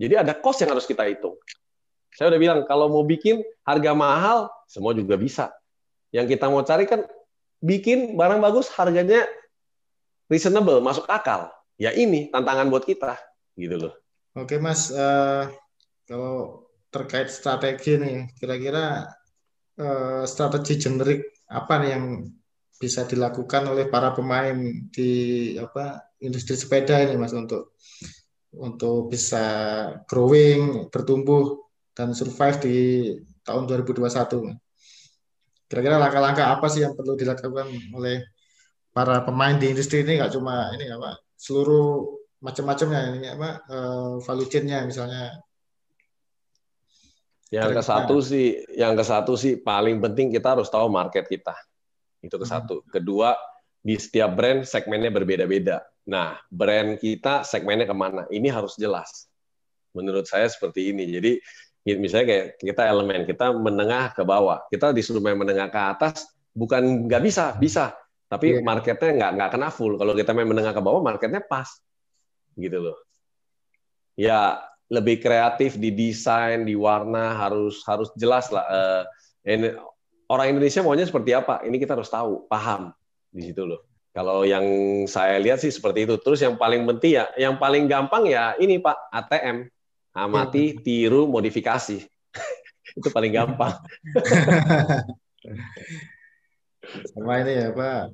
[0.00, 1.38] Jadi ada cost yang harus kita hitung.
[2.10, 5.54] Saya udah bilang kalau mau bikin harga mahal, semua juga bisa.
[6.10, 7.06] Yang kita mau cari kan
[7.62, 9.30] bikin barang bagus harganya
[10.26, 11.54] reasonable, masuk akal.
[11.78, 13.14] Ya ini tantangan buat kita,
[13.60, 13.94] gitu loh.
[14.38, 15.50] Oke mas, uh,
[16.08, 19.10] kalau terkait strategi nih, kira-kira
[19.78, 22.04] uh, strategi generik apa nih yang
[22.80, 24.56] bisa dilakukan oleh para pemain
[24.88, 27.76] di apa industri sepeda ini mas untuk
[28.56, 29.44] untuk bisa
[30.08, 31.60] growing bertumbuh
[31.92, 32.76] dan survive di
[33.44, 34.56] tahun 2021
[35.68, 38.24] kira-kira langkah-langkah apa sih yang perlu dilakukan oleh
[38.90, 44.48] para pemain di industri ini nggak cuma ini apa seluruh macam-macamnya ini apa uh, value
[44.48, 45.40] chain-nya misalnya
[47.50, 51.58] yang ke satu sih, yang ke satu sih paling penting kita harus tahu market kita.
[52.22, 52.54] Itu ke hmm.
[52.54, 52.86] satu.
[52.86, 53.34] Kedua,
[53.82, 55.82] di setiap brand segmennya berbeda-beda.
[56.06, 58.22] Nah, brand kita segmennya ke mana?
[58.30, 59.26] Ini harus jelas.
[59.98, 61.10] Menurut saya seperti ini.
[61.10, 61.32] Jadi
[61.98, 67.10] misalnya kayak kita elemen kita menengah ke bawah, kita disuruh main menengah ke atas, bukan
[67.10, 67.98] nggak bisa, bisa.
[68.30, 68.62] Tapi yeah.
[68.62, 69.98] marketnya nggak nggak kena full.
[69.98, 71.66] Kalau kita main menengah ke bawah, marketnya pas,
[72.60, 72.96] gitu loh.
[74.14, 78.66] Ya lebih kreatif di desain, di warna harus harus jelas lah.
[78.66, 79.02] Uh,
[79.46, 79.72] ini,
[80.26, 81.62] orang Indonesia maunya seperti apa?
[81.62, 82.92] Ini kita harus tahu, paham
[83.30, 83.86] di situ loh.
[84.10, 84.66] Kalau yang
[85.06, 86.18] saya lihat sih seperti itu.
[86.18, 89.70] Terus yang paling penting ya, yang paling gampang ya ini Pak ATM,
[90.18, 90.82] amati, hmm.
[90.82, 92.02] tiru, modifikasi.
[92.98, 93.78] itu paling gampang.
[97.14, 98.10] Sama ini ya Pak,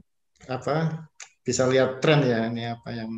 [0.53, 1.09] apa
[1.41, 3.09] bisa lihat tren ya ini apa yang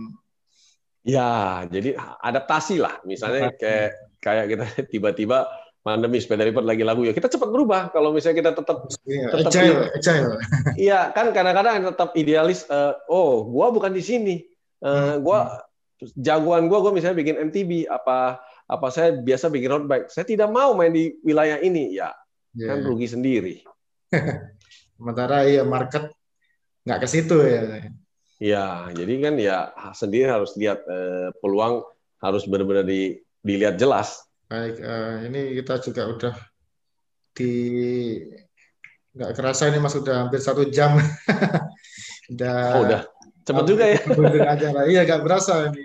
[1.09, 3.01] Ya, jadi adaptasi lah.
[3.09, 5.49] Misalnya kayak kayak kita tiba-tiba
[5.81, 8.79] pandemi sepeda lipat lagi lagu ya kita cepat berubah kalau misalnya kita tetap
[9.09, 10.33] yeah, tetap agile, agile.
[10.77, 12.69] Iya kan kadang-kadang tetap idealis.
[12.69, 14.37] Uh, oh, gua bukan di sini.
[14.85, 15.65] Uh, gua
[16.21, 18.37] jagoan gua gua misalnya bikin MTB apa
[18.69, 20.13] apa saya biasa bikin road bike.
[20.13, 21.97] Saya tidak mau main di wilayah ini.
[21.97, 22.13] Ya,
[22.53, 22.69] yeah.
[22.69, 23.65] kan rugi sendiri.
[25.01, 26.13] Sementara iya market
[26.85, 27.89] nggak ke situ ya.
[28.39, 31.83] Iya, jadi kan ya sendiri harus lihat eh, peluang
[32.23, 34.23] harus benar-benar di, dilihat jelas.
[34.49, 36.35] Baik, uh, ini kita juga udah
[37.37, 37.53] di
[39.13, 40.97] nggak kerasa ini mas udah hampir satu jam.
[42.33, 42.59] udah.
[42.75, 43.03] Oh, udah.
[43.45, 44.01] Cepet juga ya.
[44.55, 45.85] aja Iya, nggak berasa ini.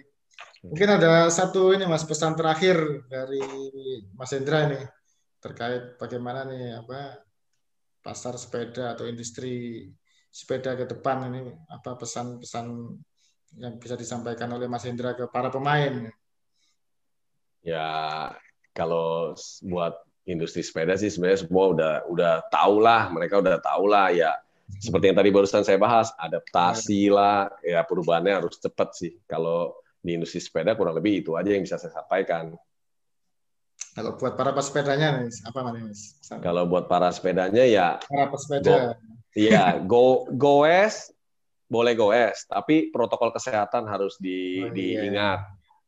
[0.64, 3.43] Mungkin ada satu ini mas pesan terakhir dari
[4.16, 4.80] Mas Hendra ini
[5.43, 7.20] terkait bagaimana nih apa
[7.99, 9.91] pasar sepeda atau industri
[10.34, 12.66] sepeda ke depan ini apa pesan-pesan
[13.62, 16.10] yang bisa disampaikan oleh Mas Hendra ke para pemain?
[17.62, 18.34] Ya
[18.74, 19.94] kalau buat
[20.26, 24.34] industri sepeda sih sebenarnya semua udah udah tahu lah, mereka udah tahu lah ya.
[24.82, 29.14] Seperti yang tadi barusan saya bahas, adaptasi lah, ya perubahannya harus cepat sih.
[29.30, 32.58] Kalau di industri sepeda kurang lebih itu aja yang bisa saya sampaikan.
[33.94, 36.18] Kalau buat para pesepedanya nih, apa mas?
[36.42, 38.98] Kalau buat para sepedanya ya para pesepeda.
[39.34, 41.14] Iya, go goes
[41.74, 45.02] boleh goes, tapi protokol kesehatan harus di, oh, iya.
[45.02, 45.40] diingat.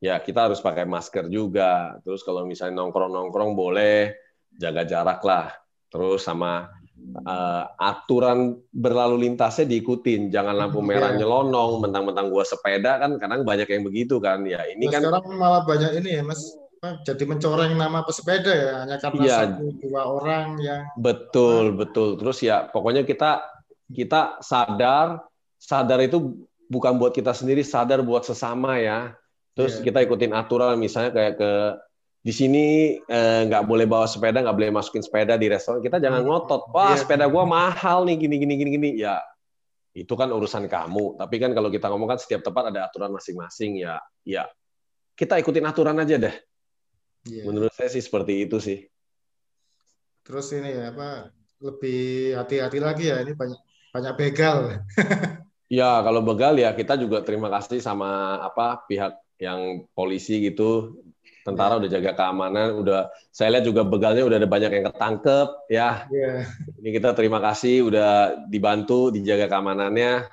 [0.02, 2.02] Ya, kita harus pakai masker juga.
[2.02, 4.18] Terus kalau misalnya nongkrong-nongkrong boleh
[4.58, 5.54] jaga jarak lah.
[5.94, 6.74] Terus sama
[7.22, 10.34] uh, aturan berlalu lintasnya diikutin.
[10.34, 10.88] Jangan lampu iya.
[10.90, 11.20] merah yeah.
[11.22, 14.42] nyelonong, mentang-mentang gua sepeda kan kadang banyak yang begitu kan.
[14.44, 16.42] Ya, ini nah, kan sekarang malah banyak ini ya, Mas
[16.82, 21.76] jadi mencoreng nama pesepeda ya hanya karena ya, satu dua orang yang betul nah.
[21.86, 23.42] betul terus ya pokoknya kita
[23.90, 25.24] kita sadar
[25.58, 29.14] sadar itu bukan buat kita sendiri sadar buat sesama ya
[29.54, 29.86] terus yeah.
[29.90, 31.52] kita ikutin aturan misalnya kayak ke
[32.26, 32.66] di sini
[32.98, 36.30] eh, nggak eh, boleh bawa sepeda nggak boleh masukin sepeda di restoran kita jangan hmm.
[36.30, 36.98] ngotot wah yeah.
[36.98, 39.22] sepeda gua mahal nih gini gini gini gini ya
[39.96, 43.80] itu kan urusan kamu tapi kan kalau kita ngomong kan setiap tempat ada aturan masing-masing
[43.80, 44.44] ya ya
[45.16, 46.36] kita ikutin aturan aja deh
[47.26, 47.46] Yeah.
[47.50, 48.86] Menurut saya sih seperti itu sih.
[50.26, 53.62] Terus ini ya apa lebih hati-hati lagi ya ini banyak
[53.94, 54.58] banyak begal.
[55.80, 61.02] ya kalau begal ya kita juga terima kasih sama apa pihak yang polisi gitu
[61.46, 61.80] tentara yeah.
[61.82, 66.46] udah jaga keamanan udah saya lihat juga begalnya udah ada banyak yang ketangkep ya yeah.
[66.82, 68.10] ini kita terima kasih udah
[68.50, 70.26] dibantu dijaga keamanannya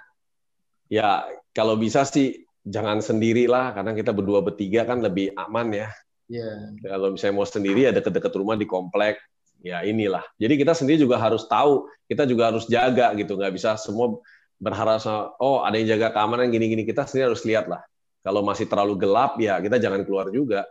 [0.88, 5.88] ya kalau bisa sih jangan sendiri lah karena kita berdua bertiga kan lebih aman ya
[6.33, 6.72] Yeah.
[6.80, 9.20] Kalau misalnya mau sendiri ada deket-deket rumah di komplek,
[9.61, 10.24] ya inilah.
[10.41, 14.16] Jadi kita sendiri juga harus tahu, kita juga harus jaga gitu, nggak bisa semua
[14.57, 17.85] berharap sama, oh ada yang jaga keamanan gini-gini, kita sendiri harus lihat lah.
[18.24, 20.64] Kalau masih terlalu gelap ya kita jangan keluar juga,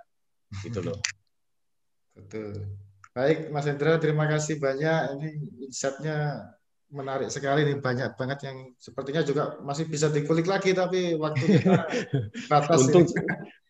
[0.65, 0.97] gitu loh.
[2.17, 2.65] Betul.
[3.11, 5.19] Baik, Mas Hendra, terima kasih banyak.
[5.19, 5.29] Ini
[5.67, 6.47] insight-nya
[6.91, 11.87] menarik sekali nih banyak banget yang sepertinya juga masih bisa dikulik lagi tapi waktu kita
[12.51, 13.07] batas untung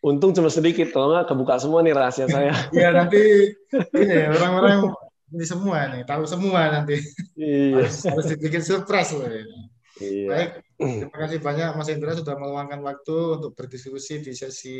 [0.02, 3.54] untung cuma sedikit kalau nggak kebuka semua nih rahasia saya ya nanti
[3.94, 4.90] ini orang-orang
[5.32, 6.98] ini semua nih tahu semua nanti
[7.38, 7.86] iya.
[7.86, 9.46] harus, harus dibikin surprise loh ya.
[10.02, 10.28] iya.
[10.28, 10.50] baik
[10.82, 14.78] terima kasih banyak Mas Indra sudah meluangkan waktu untuk berdiskusi di sesi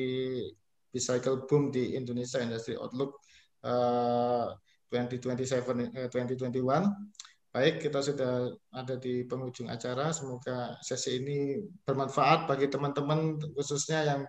[0.90, 3.22] Bicycle Boom di Indonesia Industry Outlook
[3.64, 4.50] uh,
[4.90, 10.16] 2027 uh, 2021 Baik, kita sudah ada di penghujung acara.
[10.16, 14.22] Semoga sesi ini bermanfaat bagi teman-teman khususnya yang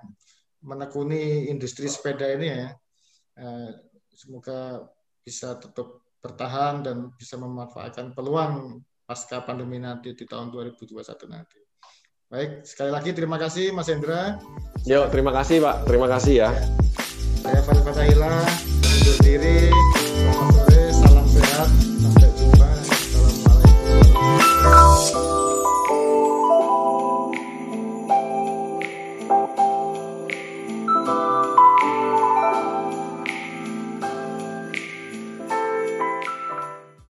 [0.59, 2.69] menekuni industri sepeda ini ya.
[3.39, 3.71] Eh,
[4.11, 4.83] semoga
[5.23, 11.63] bisa tetap bertahan dan bisa memanfaatkan peluang pasca pandemi nanti di tahun 2021 nanti.
[12.27, 14.43] Baik, sekali lagi terima kasih Mas Hendra.
[14.83, 15.87] Yo, terima kasih Pak.
[15.87, 16.51] Terima kasih ya.
[17.39, 18.35] Saya Fadil Fatahila,
[18.83, 19.71] undur diri.